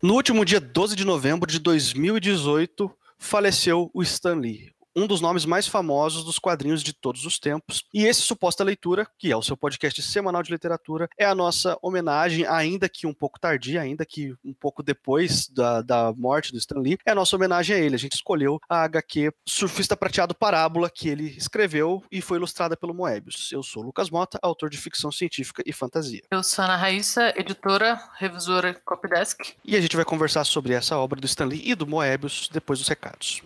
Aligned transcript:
No 0.00 0.14
último 0.14 0.44
dia 0.44 0.60
12 0.60 0.94
de 0.94 1.04
novembro 1.04 1.50
de 1.50 1.58
2018, 1.58 2.88
faleceu 3.18 3.90
o 3.92 4.00
Stan 4.00 4.36
Lee, 4.36 4.70
um 4.98 5.06
dos 5.06 5.20
nomes 5.20 5.44
mais 5.44 5.66
famosos 5.66 6.24
dos 6.24 6.38
quadrinhos 6.38 6.82
de 6.82 6.92
todos 6.92 7.24
os 7.24 7.38
tempos. 7.38 7.84
E 7.94 8.04
esse 8.04 8.22
Suposta 8.22 8.64
Leitura, 8.64 9.06
que 9.16 9.30
é 9.30 9.36
o 9.36 9.42
seu 9.42 9.56
podcast 9.56 10.02
semanal 10.02 10.42
de 10.42 10.50
literatura, 10.50 11.08
é 11.16 11.24
a 11.24 11.34
nossa 11.34 11.78
homenagem, 11.80 12.44
ainda 12.46 12.88
que 12.88 13.06
um 13.06 13.14
pouco 13.14 13.38
tardia, 13.38 13.80
ainda 13.80 14.04
que 14.04 14.34
um 14.44 14.52
pouco 14.52 14.82
depois 14.82 15.48
da, 15.48 15.82
da 15.82 16.12
morte 16.16 16.50
do 16.50 16.58
Stan 16.58 16.80
Lee, 16.80 16.98
é 17.06 17.12
a 17.12 17.14
nossa 17.14 17.36
homenagem 17.36 17.76
a 17.76 17.78
ele. 17.78 17.94
A 17.94 17.98
gente 17.98 18.14
escolheu 18.14 18.58
a 18.68 18.82
HQ 18.82 19.32
Surfista 19.46 19.96
Prateado 19.96 20.34
Parábola, 20.34 20.90
que 20.90 21.08
ele 21.08 21.28
escreveu 21.36 22.02
e 22.10 22.20
foi 22.20 22.38
ilustrada 22.38 22.76
pelo 22.76 22.94
Moebius. 22.94 23.50
Eu 23.52 23.62
sou 23.62 23.82
Lucas 23.82 24.10
Mota, 24.10 24.38
autor 24.42 24.68
de 24.68 24.78
ficção 24.78 25.12
científica 25.12 25.62
e 25.64 25.72
fantasia. 25.72 26.22
Eu 26.30 26.42
sou 26.42 26.64
Ana 26.64 26.76
Raíssa, 26.76 27.32
editora, 27.36 28.00
revisora 28.16 28.74
Copydesk. 28.84 29.54
E 29.64 29.76
a 29.76 29.80
gente 29.80 29.94
vai 29.94 30.04
conversar 30.04 30.44
sobre 30.44 30.72
essa 30.72 30.98
obra 30.98 31.20
do 31.20 31.26
Stan 31.26 31.44
Lee 31.44 31.62
e 31.64 31.74
do 31.74 31.86
Moebius 31.86 32.48
depois 32.52 32.80
dos 32.80 32.88
recados. 32.88 33.42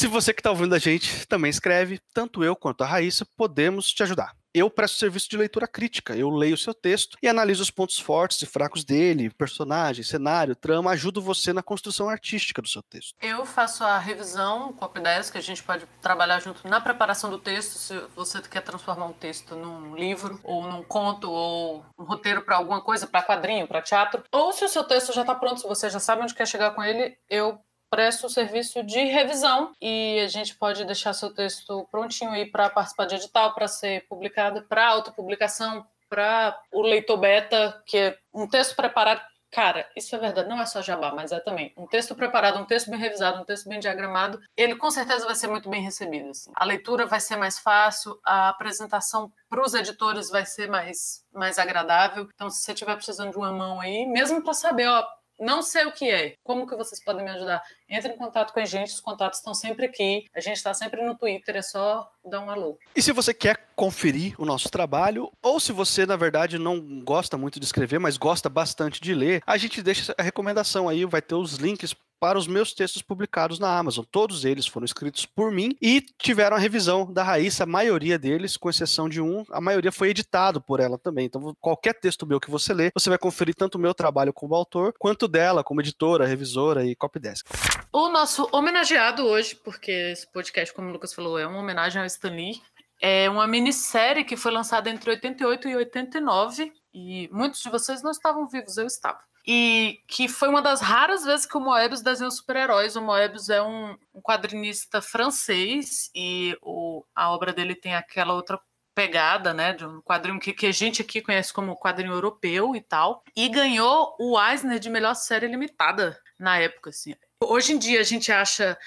Se 0.00 0.06
você 0.06 0.32
que 0.32 0.40
está 0.40 0.48
ouvindo 0.48 0.74
a 0.74 0.78
gente 0.78 1.26
também 1.26 1.50
escreve, 1.50 2.00
tanto 2.14 2.42
eu 2.42 2.56
quanto 2.56 2.82
a 2.82 2.86
Raíssa 2.86 3.26
podemos 3.36 3.92
te 3.92 4.02
ajudar. 4.02 4.34
Eu 4.54 4.70
presto 4.70 4.96
serviço 4.96 5.28
de 5.28 5.36
leitura 5.36 5.68
crítica, 5.68 6.16
eu 6.16 6.30
leio 6.30 6.54
o 6.54 6.58
seu 6.58 6.72
texto 6.72 7.18
e 7.22 7.28
analiso 7.28 7.62
os 7.62 7.70
pontos 7.70 7.98
fortes 7.98 8.40
e 8.40 8.46
fracos 8.46 8.82
dele, 8.82 9.28
personagem, 9.28 10.02
cenário, 10.02 10.56
trama, 10.56 10.92
ajudo 10.92 11.20
você 11.20 11.52
na 11.52 11.62
construção 11.62 12.08
artística 12.08 12.62
do 12.62 12.68
seu 12.68 12.82
texto. 12.82 13.14
Eu 13.20 13.44
faço 13.44 13.84
a 13.84 13.98
revisão 13.98 14.72
com 14.72 14.86
a 14.86 14.88
P10, 14.88 15.30
que 15.30 15.36
a 15.36 15.42
gente 15.42 15.62
pode 15.62 15.84
trabalhar 16.00 16.40
junto 16.40 16.66
na 16.66 16.80
preparação 16.80 17.28
do 17.28 17.38
texto, 17.38 17.74
se 17.74 18.00
você 18.16 18.40
quer 18.40 18.62
transformar 18.62 19.04
um 19.04 19.12
texto 19.12 19.54
num 19.54 19.94
livro, 19.94 20.40
ou 20.42 20.66
num 20.66 20.82
conto, 20.82 21.30
ou 21.30 21.84
um 21.98 22.04
roteiro 22.04 22.40
para 22.40 22.56
alguma 22.56 22.80
coisa, 22.80 23.06
para 23.06 23.22
quadrinho, 23.22 23.68
para 23.68 23.82
teatro, 23.82 24.24
ou 24.32 24.50
se 24.54 24.64
o 24.64 24.68
seu 24.68 24.82
texto 24.82 25.12
já 25.12 25.20
está 25.20 25.34
pronto, 25.34 25.60
se 25.60 25.68
você 25.68 25.90
já 25.90 26.00
sabe 26.00 26.22
onde 26.22 26.34
quer 26.34 26.48
chegar 26.48 26.70
com 26.70 26.82
ele, 26.82 27.14
eu 27.28 27.60
presta 27.90 28.26
o 28.26 28.30
serviço 28.30 28.82
de 28.84 29.04
revisão 29.04 29.72
e 29.80 30.20
a 30.20 30.28
gente 30.28 30.54
pode 30.54 30.84
deixar 30.84 31.12
seu 31.12 31.34
texto 31.34 31.86
prontinho 31.90 32.30
aí 32.30 32.46
para 32.46 32.70
participar 32.70 33.06
de 33.06 33.16
edital, 33.16 33.52
para 33.52 33.66
ser 33.66 34.06
publicado, 34.08 34.62
para 34.62 34.86
autopublicação, 34.86 35.84
para 36.08 36.58
o 36.72 36.82
leitor 36.82 37.18
beta, 37.18 37.82
que 37.84 37.98
é 37.98 38.18
um 38.32 38.46
texto 38.46 38.76
preparado. 38.76 39.20
Cara, 39.52 39.84
isso 39.96 40.14
é 40.14 40.18
verdade, 40.18 40.48
não 40.48 40.60
é 40.60 40.66
só 40.66 40.80
jabá, 40.80 41.12
mas 41.12 41.32
é 41.32 41.40
também 41.40 41.72
um 41.76 41.84
texto 41.84 42.14
preparado, 42.14 42.60
um 42.60 42.64
texto 42.64 42.88
bem 42.88 43.00
revisado, 43.00 43.40
um 43.40 43.44
texto 43.44 43.68
bem 43.68 43.80
diagramado, 43.80 44.40
ele 44.56 44.76
com 44.76 44.88
certeza 44.92 45.26
vai 45.26 45.34
ser 45.34 45.48
muito 45.48 45.68
bem 45.68 45.82
recebido. 45.82 46.30
Assim. 46.30 46.52
A 46.54 46.64
leitura 46.64 47.04
vai 47.04 47.18
ser 47.18 47.34
mais 47.34 47.58
fácil, 47.58 48.16
a 48.24 48.48
apresentação 48.48 49.32
para 49.48 49.60
os 49.60 49.74
editores 49.74 50.30
vai 50.30 50.46
ser 50.46 50.68
mais, 50.68 51.24
mais 51.32 51.58
agradável. 51.58 52.28
Então, 52.32 52.48
se 52.48 52.62
você 52.62 52.72
estiver 52.72 52.94
precisando 52.94 53.32
de 53.32 53.38
uma 53.38 53.50
mão 53.52 53.80
aí, 53.80 54.06
mesmo 54.06 54.40
para 54.40 54.54
saber, 54.54 54.86
ó, 54.86 55.04
não 55.40 55.62
sei 55.62 55.86
o 55.86 55.92
que 55.92 56.10
é. 56.10 56.34
Como 56.44 56.66
que 56.66 56.76
vocês 56.76 57.02
podem 57.02 57.24
me 57.24 57.30
ajudar? 57.30 57.62
Entre 57.88 58.12
em 58.12 58.16
contato 58.16 58.52
com 58.52 58.60
a 58.60 58.64
gente, 58.64 58.92
os 58.92 59.00
contatos 59.00 59.38
estão 59.38 59.54
sempre 59.54 59.86
aqui. 59.86 60.26
A 60.34 60.40
gente 60.40 60.56
está 60.56 60.74
sempre 60.74 61.02
no 61.02 61.16
Twitter, 61.16 61.56
é 61.56 61.62
só 61.62 62.10
dar 62.24 62.40
um 62.40 62.50
alô. 62.50 62.78
E 62.94 63.00
se 63.00 63.10
você 63.12 63.32
quer 63.32 63.68
conferir 63.74 64.34
o 64.38 64.44
nosso 64.44 64.68
trabalho, 64.68 65.32
ou 65.42 65.58
se 65.58 65.72
você, 65.72 66.04
na 66.04 66.16
verdade, 66.16 66.58
não 66.58 67.00
gosta 67.02 67.38
muito 67.38 67.58
de 67.58 67.64
escrever, 67.64 67.98
mas 67.98 68.18
gosta 68.18 68.48
bastante 68.48 69.00
de 69.00 69.14
ler, 69.14 69.42
a 69.46 69.56
gente 69.56 69.82
deixa 69.82 70.14
a 70.18 70.22
recomendação 70.22 70.88
aí, 70.88 71.04
vai 71.06 71.22
ter 71.22 71.34
os 71.34 71.54
links 71.54 71.94
para 72.20 72.38
os 72.38 72.46
meus 72.46 72.74
textos 72.74 73.00
publicados 73.00 73.58
na 73.58 73.76
Amazon. 73.76 74.04
Todos 74.10 74.44
eles 74.44 74.66
foram 74.66 74.84
escritos 74.84 75.24
por 75.24 75.50
mim 75.50 75.74
e 75.80 76.02
tiveram 76.18 76.56
a 76.56 76.60
revisão 76.60 77.10
da 77.10 77.22
Raíssa, 77.22 77.64
a 77.64 77.66
maioria 77.66 78.18
deles, 78.18 78.58
com 78.58 78.68
exceção 78.68 79.08
de 79.08 79.22
um, 79.22 79.42
a 79.50 79.60
maioria 79.60 79.90
foi 79.90 80.10
editado 80.10 80.60
por 80.60 80.78
ela 80.78 80.98
também. 80.98 81.24
Então, 81.24 81.56
qualquer 81.58 81.94
texto 81.94 82.26
meu 82.26 82.38
que 82.38 82.50
você 82.50 82.74
lê, 82.74 82.90
você 82.94 83.08
vai 83.08 83.18
conferir 83.18 83.54
tanto 83.54 83.76
o 83.76 83.80
meu 83.80 83.94
trabalho 83.94 84.32
como 84.32 84.54
autor, 84.54 84.92
quanto 84.98 85.26
dela 85.26 85.64
como 85.64 85.80
editora, 85.80 86.26
revisora 86.26 86.84
e 86.84 86.94
copydesk. 86.94 87.46
O 87.90 88.08
nosso 88.10 88.48
homenageado 88.52 89.24
hoje, 89.24 89.56
porque 89.56 89.90
esse 89.90 90.30
podcast, 90.30 90.74
como 90.74 90.88
o 90.88 90.92
Lucas 90.92 91.14
falou, 91.14 91.38
é 91.38 91.46
uma 91.46 91.58
homenagem 91.58 92.00
ao 92.00 92.06
Stan 92.06 92.30
Lee, 92.30 92.60
é 93.00 93.30
uma 93.30 93.46
minissérie 93.46 94.24
que 94.24 94.36
foi 94.36 94.52
lançada 94.52 94.90
entre 94.90 95.10
88 95.10 95.68
e 95.68 95.76
89, 95.76 96.72
e 96.92 97.28
muitos 97.32 97.62
de 97.62 97.70
vocês 97.70 98.02
não 98.02 98.10
estavam 98.10 98.46
vivos, 98.46 98.76
eu 98.76 98.86
estava 98.86 99.18
e 99.52 99.98
que 100.06 100.28
foi 100.28 100.48
uma 100.48 100.62
das 100.62 100.80
raras 100.80 101.24
vezes 101.24 101.44
que 101.44 101.56
o 101.56 101.60
Moebius 101.60 102.02
desenhou 102.02 102.30
super-heróis. 102.30 102.94
O 102.94 103.02
Moebius 103.02 103.50
é 103.50 103.60
um, 103.60 103.98
um 104.14 104.20
quadrinista 104.22 105.02
francês 105.02 106.08
e 106.14 106.56
o, 106.62 107.04
a 107.12 107.32
obra 107.32 107.52
dele 107.52 107.74
tem 107.74 107.96
aquela 107.96 108.32
outra 108.32 108.60
pegada, 108.94 109.52
né, 109.52 109.72
de 109.72 109.84
um 109.84 110.00
quadrinho 110.02 110.38
que, 110.38 110.52
que 110.52 110.66
a 110.66 110.72
gente 110.72 111.02
aqui 111.02 111.20
conhece 111.20 111.52
como 111.52 111.76
quadrinho 111.76 112.12
europeu 112.12 112.76
e 112.76 112.80
tal, 112.80 113.24
e 113.34 113.48
ganhou 113.48 114.14
o 114.20 114.40
Eisner 114.40 114.78
de 114.78 114.88
melhor 114.88 115.14
série 115.14 115.48
limitada 115.48 116.16
na 116.38 116.56
época, 116.56 116.90
assim. 116.90 117.16
Hoje 117.42 117.72
em 117.72 117.78
dia 117.78 117.98
a 117.98 118.04
gente 118.04 118.30
acha, 118.30 118.78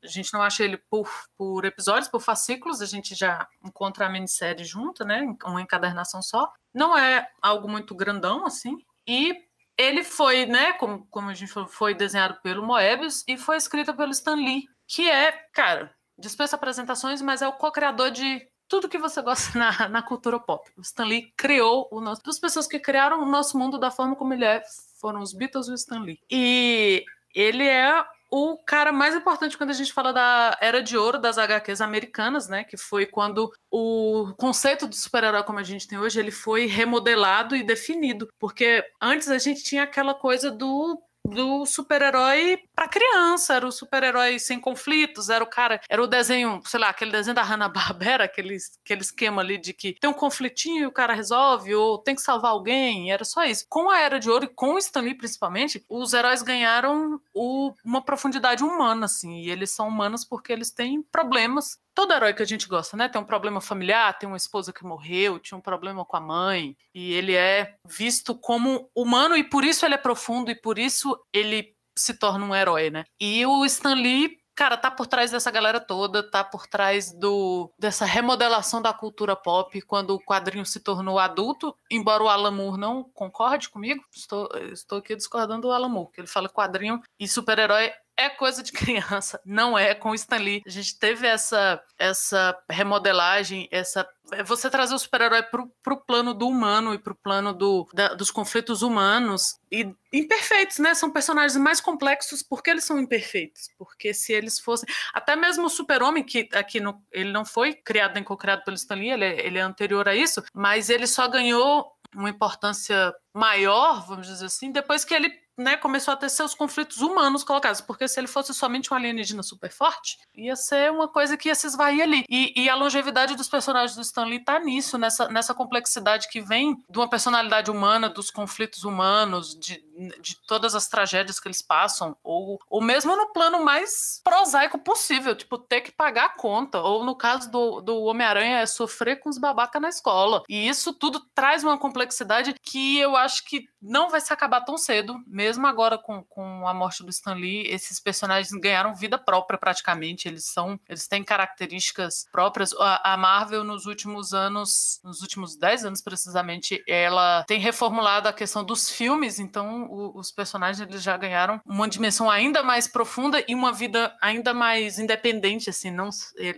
a 0.00 0.06
gente 0.06 0.32
não 0.32 0.42
acha 0.42 0.62
ele 0.62 0.76
por, 0.76 1.10
por 1.36 1.64
episódios, 1.64 2.06
por 2.06 2.20
fascículos, 2.20 2.80
a 2.80 2.86
gente 2.86 3.16
já 3.16 3.48
encontra 3.64 4.06
a 4.06 4.10
minissérie 4.10 4.64
junta, 4.64 5.04
né, 5.04 5.26
uma 5.44 5.60
encadernação 5.60 6.22
só. 6.22 6.52
Não 6.72 6.96
é 6.96 7.26
algo 7.42 7.68
muito 7.68 7.96
grandão, 7.96 8.46
assim, 8.46 8.76
e 9.08 9.34
ele 9.76 10.04
foi, 10.04 10.46
né, 10.46 10.72
como, 10.74 11.06
como 11.10 11.30
a 11.30 11.34
gente 11.34 11.52
falou, 11.52 11.68
foi 11.68 11.94
desenhado 11.94 12.38
pelo 12.42 12.64
Moebius 12.64 13.24
e 13.26 13.36
foi 13.36 13.56
escrito 13.56 13.94
pelo 13.94 14.12
Stan 14.12 14.36
Lee, 14.36 14.68
que 14.86 15.10
é, 15.10 15.32
cara, 15.52 15.94
dispensa 16.18 16.56
apresentações, 16.56 17.20
mas 17.20 17.42
é 17.42 17.48
o 17.48 17.52
co-criador 17.52 18.10
de 18.10 18.46
tudo 18.68 18.88
que 18.88 18.98
você 18.98 19.20
gosta 19.20 19.56
na, 19.58 19.88
na 19.88 20.02
cultura 20.02 20.38
pop. 20.38 20.70
O 20.76 20.80
Stan 20.80 21.04
Lee 21.04 21.32
criou 21.36 21.88
o 21.90 22.00
nosso. 22.00 22.22
Duas 22.22 22.38
pessoas 22.38 22.66
que 22.66 22.78
criaram 22.78 23.22
o 23.22 23.26
nosso 23.26 23.58
mundo 23.58 23.78
da 23.78 23.90
forma 23.90 24.16
como 24.16 24.32
ele 24.32 24.44
é 24.44 24.62
foram 25.00 25.20
os 25.20 25.32
Beatles 25.32 25.68
e 25.68 25.72
o 25.72 25.74
Stan 25.74 26.00
Lee. 26.00 26.20
E 26.30 27.04
ele 27.34 27.66
é 27.66 28.04
o 28.36 28.58
cara 28.58 28.90
mais 28.90 29.14
importante 29.14 29.56
quando 29.56 29.70
a 29.70 29.74
gente 29.74 29.92
fala 29.92 30.12
da 30.12 30.58
era 30.60 30.82
de 30.82 30.98
ouro 30.98 31.20
das 31.20 31.38
HQs 31.38 31.80
americanas, 31.80 32.48
né? 32.48 32.64
Que 32.64 32.76
foi 32.76 33.06
quando 33.06 33.48
o 33.70 34.34
conceito 34.36 34.88
de 34.88 34.96
super-herói 34.96 35.44
como 35.44 35.60
a 35.60 35.62
gente 35.62 35.86
tem 35.86 36.00
hoje, 36.00 36.18
ele 36.18 36.32
foi 36.32 36.66
remodelado 36.66 37.54
e 37.54 37.62
definido. 37.62 38.28
Porque 38.40 38.84
antes 39.00 39.28
a 39.28 39.38
gente 39.38 39.62
tinha 39.62 39.84
aquela 39.84 40.14
coisa 40.14 40.50
do 40.50 41.00
do 41.26 41.64
super-herói 41.64 42.58
para 42.74 42.88
criança, 42.88 43.54
era 43.54 43.66
o 43.66 43.72
super-herói 43.72 44.38
sem 44.38 44.60
conflitos, 44.60 45.28
era 45.30 45.42
o 45.42 45.46
cara, 45.46 45.80
era 45.88 46.02
o 46.02 46.06
desenho, 46.06 46.60
sei 46.64 46.80
lá, 46.80 46.88
aquele 46.88 47.12
desenho 47.12 47.34
da 47.34 47.42
Hanna-Barbera, 47.42 48.24
aquele, 48.24 48.56
aquele 48.84 49.00
esquema 49.00 49.42
ali 49.42 49.58
de 49.58 49.72
que 49.72 49.94
tem 49.94 50.10
um 50.10 50.14
conflitinho 50.14 50.82
e 50.82 50.86
o 50.86 50.92
cara 50.92 51.14
resolve, 51.14 51.74
ou 51.74 51.98
tem 51.98 52.14
que 52.14 52.22
salvar 52.22 52.50
alguém, 52.50 53.12
era 53.12 53.24
só 53.24 53.44
isso. 53.44 53.64
Com 53.68 53.90
a 53.90 53.98
Era 53.98 54.18
de 54.18 54.28
Ouro 54.28 54.44
e 54.44 54.48
com 54.48 54.74
o 54.74 54.78
Stan 54.78 55.00
Lee 55.00 55.14
principalmente, 55.14 55.84
os 55.88 56.12
heróis 56.12 56.42
ganharam 56.42 57.20
o, 57.32 57.72
uma 57.84 58.02
profundidade 58.02 58.64
humana, 58.64 59.06
assim, 59.06 59.40
e 59.40 59.50
eles 59.50 59.70
são 59.70 59.88
humanos 59.88 60.24
porque 60.24 60.52
eles 60.52 60.70
têm 60.70 61.02
problemas 61.02 61.78
todo 61.94 62.12
herói 62.12 62.34
que 62.34 62.42
a 62.42 62.46
gente 62.46 62.66
gosta, 62.66 62.96
né? 62.96 63.08
Tem 63.08 63.20
um 63.20 63.24
problema 63.24 63.60
familiar, 63.60 64.18
tem 64.18 64.28
uma 64.28 64.36
esposa 64.36 64.72
que 64.72 64.84
morreu, 64.84 65.38
tinha 65.38 65.56
um 65.56 65.60
problema 65.60 66.04
com 66.04 66.16
a 66.16 66.20
mãe, 66.20 66.76
e 66.92 67.12
ele 67.12 67.34
é 67.34 67.76
visto 67.86 68.34
como 68.34 68.90
humano 68.94 69.36
e 69.36 69.44
por 69.44 69.64
isso 69.64 69.86
ele 69.86 69.94
é 69.94 69.98
profundo 69.98 70.50
e 70.50 70.54
por 70.54 70.78
isso 70.78 71.16
ele 71.32 71.73
se 71.96 72.14
torna 72.14 72.44
um 72.44 72.54
herói, 72.54 72.90
né? 72.90 73.04
E 73.20 73.44
o 73.46 73.64
Stan 73.64 73.94
Lee 73.94 74.38
cara, 74.54 74.76
tá 74.76 74.90
por 74.90 75.06
trás 75.06 75.30
dessa 75.30 75.50
galera 75.50 75.80
toda, 75.80 76.22
tá 76.22 76.44
por 76.44 76.66
trás 76.66 77.12
do 77.12 77.72
dessa 77.78 78.04
remodelação 78.04 78.80
da 78.80 78.92
cultura 78.92 79.34
pop, 79.34 79.80
quando 79.82 80.10
o 80.10 80.20
quadrinho 80.20 80.64
se 80.64 80.80
tornou 80.80 81.18
adulto, 81.18 81.74
embora 81.90 82.22
o 82.22 82.28
Alan 82.28 82.52
Moore 82.52 82.78
não 82.78 83.04
concorde 83.12 83.68
comigo, 83.68 84.04
estou, 84.14 84.48
estou 84.72 84.98
aqui 84.98 85.16
discordando 85.16 85.62
do 85.62 85.72
Alan 85.72 85.88
Moore, 85.88 86.12
que 86.12 86.20
ele 86.20 86.28
fala 86.28 86.48
quadrinho 86.48 87.00
e 87.18 87.26
super-herói 87.26 87.92
é 88.16 88.28
coisa 88.28 88.62
de 88.62 88.72
criança, 88.72 89.40
não 89.44 89.78
é 89.78 89.94
com 89.94 90.10
o 90.10 90.14
Stan 90.14 90.38
Lee. 90.38 90.62
A 90.66 90.70
gente 90.70 90.98
teve 90.98 91.26
essa, 91.26 91.82
essa 91.98 92.56
remodelagem, 92.68 93.68
essa 93.70 94.08
é 94.32 94.42
você 94.42 94.70
trazer 94.70 94.94
o 94.94 94.98
super-herói 94.98 95.42
pro, 95.42 95.70
pro 95.82 95.98
plano 95.98 96.32
do 96.32 96.48
humano 96.48 96.94
e 96.94 96.98
pro 96.98 97.14
plano 97.14 97.52
do, 97.52 97.86
da, 97.92 98.14
dos 98.14 98.30
conflitos 98.30 98.80
humanos 98.80 99.58
e 99.70 99.94
imperfeitos, 100.12 100.78
né? 100.78 100.94
São 100.94 101.10
personagens 101.10 101.56
mais 101.56 101.80
complexos 101.80 102.42
porque 102.42 102.70
eles 102.70 102.84
são 102.84 102.98
imperfeitos. 102.98 103.68
Porque 103.76 104.14
se 104.14 104.32
eles 104.32 104.58
fossem. 104.58 104.88
Até 105.12 105.36
mesmo 105.36 105.66
o 105.66 105.70
Super-Homem, 105.70 106.24
que 106.24 106.48
aqui 106.54 106.80
no, 106.80 107.02
ele 107.12 107.32
não 107.32 107.44
foi 107.44 107.74
criado 107.74 108.14
nem 108.14 108.24
co-criado 108.24 108.64
pelo 108.64 108.76
Stan 108.76 108.94
Lee, 108.94 109.10
ele 109.10 109.24
é, 109.24 109.46
ele 109.46 109.58
é 109.58 109.62
anterior 109.62 110.08
a 110.08 110.16
isso, 110.16 110.42
mas 110.54 110.88
ele 110.88 111.06
só 111.06 111.28
ganhou 111.28 111.92
uma 112.14 112.30
importância 112.30 113.14
maior, 113.34 114.06
vamos 114.06 114.26
dizer 114.26 114.46
assim, 114.46 114.70
depois 114.70 115.04
que 115.04 115.12
ele 115.12 115.44
né, 115.56 115.76
começou 115.76 116.12
a 116.12 116.16
ter 116.16 116.28
seus 116.28 116.54
conflitos 116.54 117.00
humanos 117.00 117.44
colocados, 117.44 117.80
porque 117.80 118.08
se 118.08 118.18
ele 118.18 118.26
fosse 118.26 118.52
somente 118.52 118.92
um 118.92 118.96
alienígena 118.96 119.42
super 119.42 119.70
forte, 119.70 120.18
ia 120.34 120.56
ser 120.56 120.90
uma 120.90 121.08
coisa 121.08 121.36
que 121.36 121.48
ia 121.48 121.54
se 121.54 121.66
esvair 121.66 122.02
ali. 122.02 122.24
E, 122.28 122.52
e 122.56 122.68
a 122.68 122.74
longevidade 122.74 123.36
dos 123.36 123.48
personagens 123.48 123.94
do 123.94 124.02
Stan 124.02 124.24
Lee 124.24 124.40
tá 124.40 124.58
nisso, 124.58 124.98
nessa, 124.98 125.28
nessa 125.28 125.54
complexidade 125.54 126.28
que 126.28 126.40
vem 126.40 126.76
de 126.88 126.98
uma 126.98 127.08
personalidade 127.08 127.70
humana, 127.70 128.08
dos 128.08 128.30
conflitos 128.30 128.84
humanos, 128.84 129.54
de, 129.54 129.82
de 130.20 130.36
todas 130.46 130.74
as 130.74 130.88
tragédias 130.88 131.38
que 131.38 131.46
eles 131.46 131.62
passam, 131.62 132.16
ou, 132.22 132.58
ou 132.68 132.82
mesmo 132.82 133.16
no 133.16 133.32
plano 133.32 133.62
mais 133.62 134.20
prosaico 134.24 134.78
possível, 134.78 135.36
tipo, 135.36 135.56
ter 135.56 135.82
que 135.82 135.92
pagar 135.92 136.26
a 136.26 136.30
conta, 136.30 136.80
ou 136.80 137.04
no 137.04 137.14
caso 137.14 137.50
do, 137.50 137.80
do 137.80 138.02
Homem-Aranha, 138.02 138.58
é 138.58 138.66
sofrer 138.66 139.20
com 139.20 139.28
os 139.28 139.38
babacas 139.38 139.80
na 139.80 139.88
escola. 139.88 140.42
E 140.48 140.68
isso 140.68 140.92
tudo 140.92 141.20
traz 141.34 141.62
uma 141.62 141.78
complexidade 141.78 142.54
que 142.60 142.98
eu 142.98 143.16
acho 143.16 143.23
que 143.28 143.64
não 143.80 144.08
vai 144.08 144.20
se 144.20 144.32
acabar 144.32 144.62
tão 144.62 144.78
cedo, 144.78 145.16
mesmo 145.26 145.66
agora 145.66 145.98
com, 145.98 146.22
com 146.24 146.66
a 146.66 146.74
morte 146.74 147.02
do 147.02 147.10
Stan 147.10 147.34
Lee, 147.34 147.66
esses 147.68 148.00
personagens 148.00 148.50
ganharam 148.60 148.94
vida 148.94 149.18
própria 149.18 149.58
praticamente, 149.58 150.26
eles 150.26 150.46
são, 150.46 150.78
eles 150.88 151.06
têm 151.06 151.22
características 151.22 152.26
próprias. 152.32 152.72
A, 152.74 153.14
a 153.14 153.16
Marvel 153.16 153.62
nos 153.64 153.86
últimos 153.86 154.32
anos, 154.32 155.00
nos 155.04 155.20
últimos 155.20 155.56
10 155.56 155.84
anos 155.86 156.00
precisamente, 156.00 156.82
ela 156.88 157.44
tem 157.44 157.60
reformulado 157.60 158.28
a 158.28 158.32
questão 158.32 158.64
dos 158.64 158.90
filmes, 158.90 159.38
então 159.38 159.84
o, 159.84 160.18
os 160.18 160.30
personagens 160.30 160.80
eles 160.80 161.02
já 161.02 161.16
ganharam 161.16 161.60
uma 161.66 161.88
dimensão 161.88 162.30
ainda 162.30 162.62
mais 162.62 162.88
profunda 162.88 163.44
e 163.46 163.54
uma 163.54 163.72
vida 163.72 164.16
ainda 164.20 164.54
mais 164.54 164.98
independente, 164.98 165.70
assim, 165.70 165.90
não, 165.90 166.10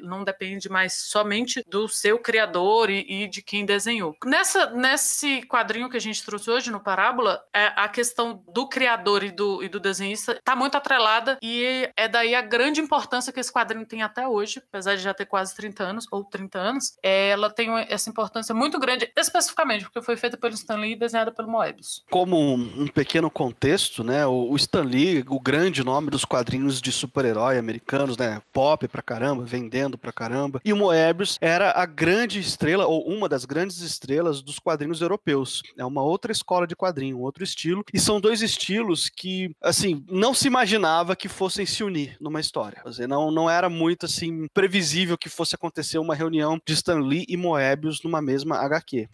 não 0.02 0.24
depende 0.24 0.68
mais 0.68 0.94
somente 0.94 1.62
do 1.66 1.88
seu 1.88 2.18
criador 2.18 2.90
e, 2.90 3.24
e 3.24 3.28
de 3.28 3.42
quem 3.42 3.64
desenhou. 3.64 4.16
Nessa, 4.24 4.70
nesse 4.70 5.42
quadrinho 5.42 5.90
que 5.90 5.96
a 5.96 6.00
gente 6.00 6.24
trouxe 6.24 6.50
hoje 6.50 6.55
no 6.64 6.80
Parábola, 6.80 7.42
é, 7.54 7.72
a 7.76 7.88
questão 7.88 8.42
do 8.52 8.68
criador 8.68 9.22
e 9.22 9.30
do, 9.30 9.62
e 9.62 9.68
do 9.68 9.78
desenhista 9.78 10.32
está 10.32 10.56
muito 10.56 10.76
atrelada 10.76 11.38
e 11.42 11.88
é 11.96 12.08
daí 12.08 12.34
a 12.34 12.42
grande 12.42 12.80
importância 12.80 13.32
que 13.32 13.40
esse 13.40 13.52
quadrinho 13.52 13.86
tem 13.86 14.02
até 14.02 14.26
hoje, 14.26 14.62
apesar 14.68 14.96
de 14.96 15.02
já 15.02 15.12
ter 15.12 15.26
quase 15.26 15.54
30 15.54 15.84
anos, 15.84 16.06
ou 16.10 16.24
30 16.24 16.58
anos, 16.58 16.96
é, 17.02 17.30
ela 17.30 17.50
tem 17.50 17.70
essa 17.88 18.08
importância 18.10 18.54
muito 18.54 18.78
grande, 18.78 19.10
especificamente 19.16 19.84
porque 19.84 20.02
foi 20.02 20.16
feita 20.16 20.36
pelo 20.36 20.54
Stan 20.54 20.76
Lee 20.76 20.92
e 20.92 20.96
desenhada 20.96 21.32
pelo 21.32 21.48
Moebius. 21.48 22.04
Como 22.10 22.54
um 22.54 22.86
pequeno 22.88 23.30
contexto, 23.30 24.02
né, 24.02 24.26
o 24.26 24.54
Stan 24.56 24.82
Lee, 24.82 25.24
o 25.28 25.40
grande 25.40 25.84
nome 25.84 26.10
dos 26.10 26.24
quadrinhos 26.24 26.80
de 26.80 26.92
super-herói 26.92 27.58
americanos, 27.58 28.16
né, 28.16 28.40
pop 28.52 28.86
pra 28.88 29.02
caramba, 29.02 29.44
vendendo 29.44 29.98
pra 29.98 30.12
caramba, 30.12 30.60
e 30.64 30.72
o 30.72 30.76
Moebius 30.76 31.38
era 31.40 31.72
a 31.72 31.86
grande 31.86 32.40
estrela, 32.40 32.86
ou 32.86 33.06
uma 33.06 33.28
das 33.28 33.44
grandes 33.44 33.80
estrelas 33.80 34.42
dos 34.42 34.58
quadrinhos 34.58 35.00
europeus. 35.00 35.62
É 35.76 35.84
uma 35.84 36.02
outra 36.02 36.32
escola 36.32 36.45
de 36.66 36.76
quadrinho, 36.76 37.18
um 37.18 37.22
outro 37.22 37.42
estilo, 37.42 37.84
e 37.92 37.98
são 37.98 38.20
dois 38.20 38.42
estilos 38.42 39.08
que, 39.08 39.50
assim, 39.62 40.04
não 40.08 40.32
se 40.32 40.46
imaginava 40.46 41.16
que 41.16 41.28
fossem 41.28 41.66
se 41.66 41.82
unir 41.82 42.16
numa 42.20 42.40
história. 42.40 42.82
Dizer, 42.86 43.08
não, 43.08 43.30
não 43.30 43.50
era 43.50 43.68
muito, 43.68 44.06
assim, 44.06 44.46
previsível 44.54 45.18
que 45.18 45.28
fosse 45.28 45.54
acontecer 45.54 45.98
uma 45.98 46.14
reunião 46.14 46.60
de 46.66 46.74
Stan 46.74 47.00
Lee 47.00 47.26
e 47.28 47.36
Moebius 47.36 48.02
numa 48.02 48.22
mesma 48.22 48.58
HQ. 48.58 49.08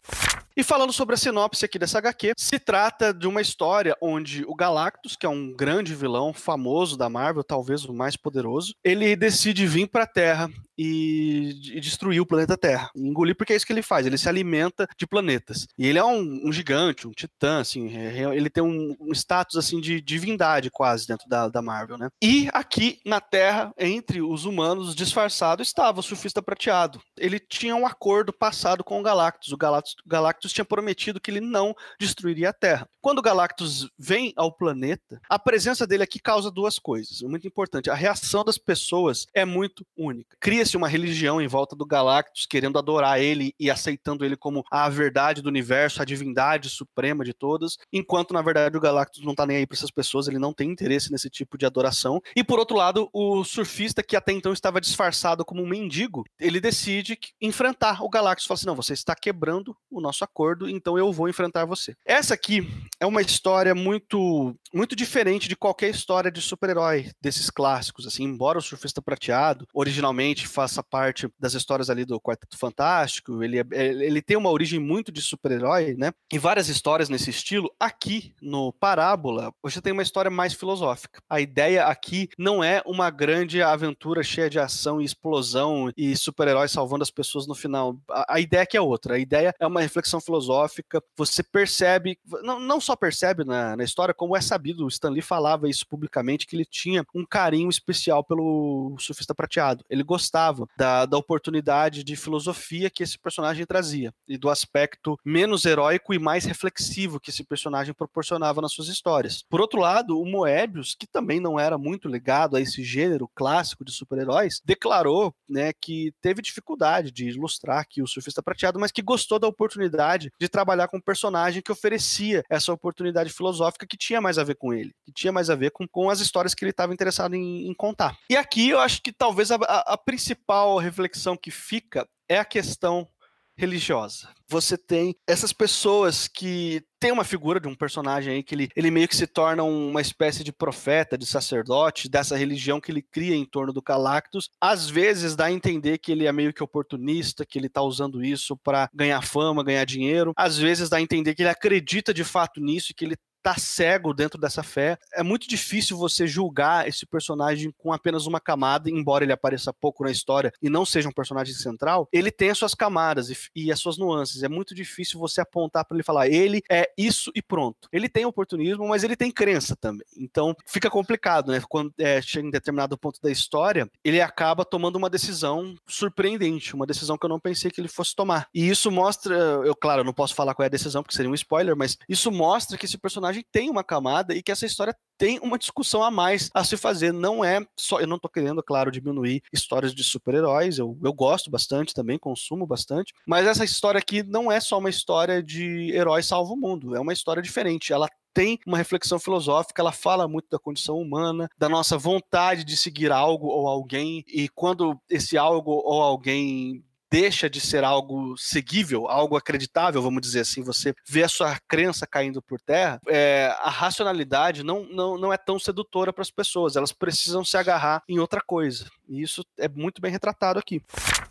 E 0.54 0.62
falando 0.62 0.92
sobre 0.92 1.14
a 1.14 1.18
sinopse 1.18 1.64
aqui 1.64 1.78
dessa 1.78 1.98
HQ, 1.98 2.34
se 2.36 2.58
trata 2.58 3.12
de 3.12 3.26
uma 3.26 3.40
história 3.40 3.96
onde 4.02 4.44
o 4.46 4.54
Galactus, 4.54 5.16
que 5.16 5.24
é 5.24 5.28
um 5.28 5.50
grande 5.50 5.94
vilão 5.94 6.34
famoso 6.34 6.96
da 6.96 7.08
Marvel, 7.08 7.42
talvez 7.42 7.86
o 7.86 7.94
mais 7.94 8.16
poderoso, 8.16 8.74
ele 8.84 9.16
decide 9.16 9.66
vir 9.66 9.88
para 9.88 10.04
a 10.04 10.06
Terra 10.06 10.50
e, 10.76 11.76
e, 11.76 11.80
destruir 11.80 12.20
o 12.20 12.26
planeta 12.26 12.56
Terra. 12.56 12.90
Engolir 12.94 13.36
porque 13.36 13.52
é 13.52 13.56
isso 13.56 13.66
que 13.66 13.72
ele 13.72 13.82
faz, 13.82 14.06
ele 14.06 14.18
se 14.18 14.28
alimenta 14.28 14.86
de 14.96 15.06
planetas. 15.06 15.66
E 15.78 15.86
ele 15.86 15.98
é 15.98 16.04
um, 16.04 16.48
um 16.48 16.52
gigante, 16.52 17.06
um 17.06 17.12
titã, 17.12 17.60
assim, 17.60 17.96
é, 17.96 18.22
é 18.22 18.36
ele 18.36 18.50
tem 18.50 18.62
um, 18.62 18.96
um, 19.00 19.12
status 19.12 19.56
assim 19.56 19.80
de 19.80 20.00
divindade 20.00 20.70
quase 20.70 21.06
dentro 21.06 21.28
da, 21.28 21.48
da 21.48 21.62
Marvel, 21.62 21.98
né? 21.98 22.08
E 22.22 22.48
aqui 22.52 23.00
na 23.04 23.20
Terra, 23.20 23.72
entre 23.78 24.22
os 24.22 24.44
humanos 24.44 24.94
disfarçado, 24.94 25.62
estava 25.62 26.00
o 26.00 26.02
surfista 26.02 26.42
prateado. 26.42 27.00
Ele 27.18 27.38
tinha 27.38 27.74
um 27.76 27.86
acordo 27.86 28.32
passado 28.32 28.84
com 28.84 29.00
o 29.00 29.02
Galactus. 29.02 29.52
O 29.52 29.56
Galactus, 29.56 29.94
Galactus 30.06 30.52
tinha 30.52 30.64
prometido 30.64 31.20
que 31.20 31.30
ele 31.30 31.40
não 31.40 31.74
destruiria 31.98 32.50
a 32.50 32.52
Terra. 32.52 32.88
Quando 33.00 33.18
o 33.18 33.22
Galactus 33.22 33.88
vem 33.98 34.32
ao 34.36 34.52
planeta, 34.52 35.20
a 35.28 35.38
presença 35.38 35.86
dele 35.86 36.02
aqui 36.02 36.18
causa 36.18 36.50
duas 36.50 36.78
coisas, 36.78 37.20
muito 37.22 37.46
importante. 37.46 37.90
A 37.90 37.94
reação 37.94 38.44
das 38.44 38.58
pessoas 38.58 39.26
é 39.34 39.44
muito 39.44 39.84
única. 39.96 40.36
Cria-se 40.40 40.71
uma 40.76 40.88
religião 40.88 41.40
em 41.40 41.46
volta 41.46 41.74
do 41.74 41.86
Galactus, 41.86 42.46
querendo 42.46 42.78
adorar 42.78 43.20
ele 43.20 43.54
e 43.58 43.70
aceitando 43.70 44.24
ele 44.24 44.36
como 44.36 44.64
a 44.70 44.88
verdade 44.88 45.42
do 45.42 45.48
universo, 45.48 46.00
a 46.02 46.04
divindade 46.04 46.68
suprema 46.68 47.24
de 47.24 47.32
todas, 47.32 47.76
enquanto 47.92 48.32
na 48.32 48.42
verdade 48.42 48.76
o 48.76 48.80
Galactus 48.80 49.24
não 49.24 49.34
tá 49.34 49.46
nem 49.46 49.58
aí 49.58 49.66
para 49.66 49.76
essas 49.76 49.90
pessoas, 49.90 50.28
ele 50.28 50.38
não 50.38 50.52
tem 50.52 50.70
interesse 50.70 51.10
nesse 51.10 51.28
tipo 51.28 51.56
de 51.56 51.66
adoração. 51.66 52.20
E 52.34 52.44
por 52.44 52.58
outro 52.58 52.76
lado, 52.76 53.08
o 53.12 53.44
surfista 53.44 54.02
que 54.02 54.16
até 54.16 54.32
então 54.32 54.52
estava 54.52 54.80
disfarçado 54.80 55.44
como 55.44 55.62
um 55.62 55.66
mendigo, 55.66 56.24
ele 56.38 56.60
decide 56.60 57.18
enfrentar 57.40 58.02
o 58.02 58.08
Galactus, 58.08 58.46
fala 58.46 58.58
assim: 58.58 58.66
"Não, 58.66 58.76
você 58.76 58.92
está 58.92 59.14
quebrando 59.14 59.76
o 59.90 60.00
nosso 60.00 60.24
acordo, 60.24 60.68
então 60.68 60.98
eu 60.98 61.12
vou 61.12 61.28
enfrentar 61.28 61.64
você". 61.64 61.94
Essa 62.04 62.34
aqui 62.34 62.68
é 63.00 63.06
uma 63.06 63.20
história 63.20 63.74
muito 63.74 64.54
muito 64.72 64.96
diferente 64.96 65.48
de 65.48 65.56
qualquer 65.56 65.90
história 65.90 66.30
de 66.30 66.40
super-herói 66.40 67.10
desses 67.20 67.50
clássicos, 67.50 68.06
assim, 68.06 68.24
embora 68.24 68.58
o 68.58 68.62
surfista 68.62 69.02
prateado 69.02 69.66
originalmente 69.74 70.46
faça 70.52 70.82
parte 70.82 71.28
das 71.38 71.54
histórias 71.54 71.90
ali 71.90 72.04
do 72.04 72.20
Quarteto 72.20 72.56
Fantástico. 72.56 73.42
Ele, 73.42 73.58
é, 73.58 73.64
é, 73.72 73.86
ele 73.86 74.22
tem 74.22 74.36
uma 74.36 74.50
origem 74.50 74.78
muito 74.78 75.10
de 75.10 75.22
super-herói, 75.22 75.94
né? 75.98 76.12
E 76.30 76.38
várias 76.38 76.68
histórias 76.68 77.08
nesse 77.08 77.30
estilo. 77.30 77.72
Aqui 77.80 78.34
no 78.40 78.72
Parábola, 78.72 79.52
você 79.62 79.80
tem 79.80 79.92
uma 79.92 80.02
história 80.02 80.30
mais 80.30 80.52
filosófica. 80.52 81.20
A 81.28 81.40
ideia 81.40 81.86
aqui 81.86 82.28
não 82.38 82.62
é 82.62 82.82
uma 82.86 83.10
grande 83.10 83.62
aventura 83.62 84.22
cheia 84.22 84.50
de 84.50 84.58
ação 84.58 85.00
e 85.00 85.04
explosão 85.04 85.90
e 85.96 86.14
super-heróis 86.16 86.70
salvando 86.70 87.02
as 87.02 87.10
pessoas 87.10 87.46
no 87.46 87.54
final. 87.54 87.96
A, 88.10 88.34
a 88.34 88.40
ideia 88.40 88.62
aqui 88.62 88.76
é 88.76 88.80
outra. 88.80 89.14
A 89.14 89.18
ideia 89.18 89.54
é 89.58 89.66
uma 89.66 89.80
reflexão 89.80 90.20
filosófica. 90.20 91.02
Você 91.16 91.42
percebe, 91.42 92.18
não, 92.42 92.60
não 92.60 92.80
só 92.80 92.94
percebe 92.94 93.44
na, 93.44 93.76
na 93.76 93.84
história, 93.84 94.14
como 94.14 94.36
é 94.36 94.40
sabido, 94.40 94.84
o 94.84 94.88
Stan 94.88 95.10
Lee 95.10 95.22
falava 95.22 95.68
isso 95.68 95.86
publicamente, 95.86 96.46
que 96.46 96.54
ele 96.54 96.64
tinha 96.64 97.04
um 97.14 97.24
carinho 97.24 97.70
especial 97.70 98.22
pelo 98.22 98.94
surfista 98.98 99.34
prateado. 99.34 99.84
Ele 99.88 100.02
gostava 100.02 100.41
gostava 100.42 100.66
da, 100.76 101.06
da 101.06 101.16
oportunidade 101.16 102.02
de 102.02 102.16
filosofia 102.16 102.90
que 102.90 103.02
esse 103.02 103.18
personagem 103.18 103.64
trazia 103.64 104.12
e 104.26 104.36
do 104.36 104.50
aspecto 104.50 105.16
menos 105.24 105.64
heróico 105.64 106.12
e 106.12 106.18
mais 106.18 106.44
reflexivo 106.44 107.20
que 107.20 107.30
esse 107.30 107.44
personagem 107.44 107.94
proporcionava 107.94 108.60
nas 108.60 108.72
suas 108.72 108.88
histórias. 108.88 109.44
Por 109.48 109.60
outro 109.60 109.80
lado, 109.80 110.18
o 110.18 110.26
Moebius, 110.26 110.96
que 110.98 111.06
também 111.06 111.40
não 111.40 111.58
era 111.58 111.78
muito 111.78 112.08
ligado 112.08 112.56
a 112.56 112.60
esse 112.60 112.82
gênero 112.82 113.30
clássico 113.34 113.84
de 113.84 113.92
super-heróis, 113.92 114.60
declarou 114.64 115.34
né, 115.48 115.72
que 115.72 116.12
teve 116.20 116.42
dificuldade 116.42 117.10
de 117.10 117.28
ilustrar 117.28 117.86
que 117.88 118.02
o 118.02 118.06
surfista 118.06 118.42
prateado, 118.42 118.80
mas 118.80 118.90
que 118.90 119.02
gostou 119.02 119.38
da 119.38 119.46
oportunidade 119.46 120.32
de 120.40 120.48
trabalhar 120.48 120.88
com 120.88 120.96
um 120.96 121.00
personagem 121.00 121.62
que 121.62 121.72
oferecia 121.72 122.42
essa 122.48 122.72
oportunidade 122.72 123.32
filosófica 123.32 123.86
que 123.86 123.96
tinha 123.96 124.20
mais 124.20 124.38
a 124.38 124.44
ver 124.44 124.56
com 124.56 124.72
ele, 124.72 124.92
que 125.04 125.12
tinha 125.12 125.32
mais 125.32 125.50
a 125.50 125.54
ver 125.54 125.70
com, 125.70 125.86
com 125.86 126.10
as 126.10 126.20
histórias 126.20 126.54
que 126.54 126.64
ele 126.64 126.70
estava 126.70 126.92
interessado 126.92 127.34
em, 127.34 127.68
em, 127.68 127.74
contar. 127.74 128.16
E 128.30 128.36
aqui 128.36 128.70
eu 128.70 128.78
acho 128.78 129.02
que 129.02 129.12
talvez 129.12 129.50
a, 129.50 129.56
a, 129.56 129.92
a 129.94 129.98
principal 129.98 130.31
principal 130.32 130.78
reflexão 130.78 131.36
que 131.36 131.50
fica 131.50 132.08
é 132.28 132.38
a 132.38 132.44
questão 132.44 133.06
religiosa. 133.54 134.30
Você 134.48 134.78
tem 134.78 135.14
essas 135.26 135.52
pessoas 135.52 136.26
que 136.26 136.82
tem 136.98 137.12
uma 137.12 137.24
figura 137.24 137.60
de 137.60 137.68
um 137.68 137.74
personagem 137.74 138.34
aí 138.34 138.42
que 138.42 138.54
ele, 138.54 138.68
ele 138.74 138.90
meio 138.90 139.06
que 139.06 139.16
se 139.16 139.26
torna 139.26 139.62
uma 139.62 140.00
espécie 140.00 140.42
de 140.42 140.50
profeta, 140.52 141.18
de 141.18 141.26
sacerdote 141.26 142.08
dessa 142.08 142.36
religião 142.36 142.80
que 142.80 142.90
ele 142.90 143.02
cria 143.02 143.36
em 143.36 143.44
torno 143.44 143.72
do 143.72 143.82
Galactus. 143.82 144.48
Às 144.60 144.88
vezes 144.88 145.36
dá 145.36 145.46
a 145.46 145.52
entender 145.52 145.98
que 145.98 146.12
ele 146.12 146.26
é 146.26 146.32
meio 146.32 146.52
que 146.52 146.62
oportunista, 146.62 147.44
que 147.44 147.58
ele 147.58 147.68
tá 147.68 147.82
usando 147.82 148.24
isso 148.24 148.56
para 148.56 148.88
ganhar 148.94 149.22
fama, 149.22 149.64
ganhar 149.64 149.84
dinheiro. 149.84 150.32
Às 150.36 150.56
vezes 150.56 150.88
dá 150.88 150.96
a 150.96 151.02
entender 151.02 151.34
que 151.34 151.42
ele 151.42 151.50
acredita 151.50 152.14
de 152.14 152.24
fato 152.24 152.58
nisso 152.58 152.92
e 152.92 152.94
que 152.94 153.04
ele 153.04 153.16
tá 153.42 153.56
cego 153.56 154.14
dentro 154.14 154.40
dessa 154.40 154.62
fé. 154.62 154.98
É 155.12 155.22
muito 155.22 155.48
difícil 155.48 155.96
você 155.96 156.26
julgar 156.26 156.86
esse 156.86 157.04
personagem 157.04 157.72
com 157.76 157.92
apenas 157.92 158.26
uma 158.26 158.40
camada, 158.40 158.90
embora 158.90 159.24
ele 159.24 159.32
apareça 159.32 159.72
pouco 159.72 160.04
na 160.04 160.10
história 160.10 160.52
e 160.62 160.70
não 160.70 160.84
seja 160.84 161.08
um 161.08 161.12
personagem 161.12 161.54
central, 161.54 162.08
ele 162.12 162.30
tem 162.30 162.50
as 162.50 162.58
suas 162.58 162.74
camadas 162.74 163.30
e, 163.30 163.36
e 163.54 163.72
as 163.72 163.80
suas 163.80 163.98
nuances. 163.98 164.42
É 164.42 164.48
muito 164.48 164.74
difícil 164.74 165.18
você 165.18 165.40
apontar 165.40 165.84
para 165.84 165.96
ele 165.96 166.04
falar, 166.04 166.28
ele 166.28 166.62
é 166.70 166.90
isso 166.96 167.30
e 167.34 167.42
pronto. 167.42 167.88
Ele 167.92 168.08
tem 168.08 168.24
oportunismo, 168.24 168.88
mas 168.88 169.02
ele 169.02 169.16
tem 169.16 169.30
crença 169.30 169.74
também. 169.74 170.06
Então 170.16 170.54
fica 170.66 170.90
complicado, 170.90 171.50
né? 171.50 171.62
Quando 171.68 171.92
é, 171.98 172.20
chega 172.22 172.46
em 172.46 172.50
determinado 172.50 172.96
ponto 172.96 173.20
da 173.20 173.30
história, 173.30 173.90
ele 174.04 174.20
acaba 174.20 174.64
tomando 174.64 174.96
uma 174.96 175.10
decisão 175.10 175.74
surpreendente, 175.86 176.74
uma 176.74 176.86
decisão 176.86 177.16
que 177.16 177.24
eu 177.24 177.30
não 177.30 177.40
pensei 177.40 177.70
que 177.70 177.80
ele 177.80 177.88
fosse 177.88 178.14
tomar. 178.14 178.48
E 178.54 178.68
isso 178.68 178.90
mostra, 178.90 179.34
eu 179.34 179.74
claro, 179.74 180.00
eu 180.00 180.04
não 180.04 180.12
posso 180.12 180.34
falar 180.34 180.54
qual 180.54 180.64
é 180.64 180.66
a 180.66 180.70
decisão, 180.70 181.02
porque 181.02 181.16
seria 181.16 181.30
um 181.30 181.34
spoiler, 181.34 181.76
mas 181.76 181.96
isso 182.08 182.30
mostra 182.30 182.76
que 182.76 182.86
esse 182.86 182.98
personagem 182.98 183.31
personagem 183.32 183.44
tem 183.50 183.70
uma 183.70 183.82
camada 183.82 184.34
e 184.34 184.42
que 184.42 184.52
essa 184.52 184.66
história 184.66 184.94
tem 185.18 185.38
uma 185.40 185.58
discussão 185.58 186.02
a 186.02 186.10
mais 186.10 186.50
a 186.52 186.64
se 186.64 186.76
fazer. 186.76 187.12
Não 187.12 187.44
é 187.44 187.64
só. 187.78 188.00
Eu 188.00 188.06
não 188.06 188.18
tô 188.18 188.28
querendo, 188.28 188.62
claro, 188.62 188.90
diminuir 188.90 189.42
histórias 189.52 189.94
de 189.94 190.04
super-heróis. 190.04 190.78
Eu, 190.78 190.98
eu 191.02 191.12
gosto 191.12 191.50
bastante 191.50 191.94
também, 191.94 192.18
consumo 192.18 192.66
bastante. 192.66 193.14
Mas 193.26 193.46
essa 193.46 193.64
história 193.64 193.98
aqui 193.98 194.22
não 194.22 194.50
é 194.50 194.60
só 194.60 194.78
uma 194.78 194.90
história 194.90 195.42
de 195.42 195.90
herói 195.92 196.22
salvo 196.22 196.54
o 196.54 196.56
mundo. 196.56 196.94
É 196.94 197.00
uma 197.00 197.12
história 197.12 197.42
diferente. 197.42 197.92
Ela 197.92 198.08
tem 198.34 198.58
uma 198.66 198.78
reflexão 198.78 199.18
filosófica, 199.18 199.82
ela 199.82 199.92
fala 199.92 200.26
muito 200.26 200.48
da 200.50 200.58
condição 200.58 200.96
humana, 200.96 201.48
da 201.58 201.68
nossa 201.68 201.98
vontade 201.98 202.64
de 202.64 202.78
seguir 202.78 203.12
algo 203.12 203.46
ou 203.48 203.68
alguém, 203.68 204.24
e 204.26 204.48
quando 204.48 204.98
esse 205.10 205.36
algo 205.36 205.70
ou 205.70 206.00
alguém 206.00 206.82
deixa 207.12 207.50
de 207.50 207.60
ser 207.60 207.84
algo 207.84 208.34
seguível, 208.38 209.06
algo 209.06 209.36
acreditável, 209.36 210.00
vamos 210.00 210.22
dizer 210.22 210.40
assim, 210.40 210.62
você 210.62 210.94
vê 211.06 211.22
a 211.22 211.28
sua 211.28 211.58
crença 211.68 212.06
caindo 212.06 212.40
por 212.40 212.58
terra, 212.58 212.98
é, 213.06 213.54
a 213.60 213.68
racionalidade 213.68 214.62
não, 214.62 214.84
não, 214.84 215.18
não 215.18 215.30
é 215.30 215.36
tão 215.36 215.58
sedutora 215.58 216.10
para 216.10 216.22
as 216.22 216.30
pessoas, 216.30 216.74
elas 216.74 216.90
precisam 216.90 217.44
se 217.44 217.54
agarrar 217.58 218.02
em 218.08 218.18
outra 218.18 218.40
coisa. 218.40 218.86
E 219.06 219.20
isso 219.20 219.44
é 219.58 219.68
muito 219.68 220.00
bem 220.00 220.10
retratado 220.10 220.58
aqui. 220.58 220.82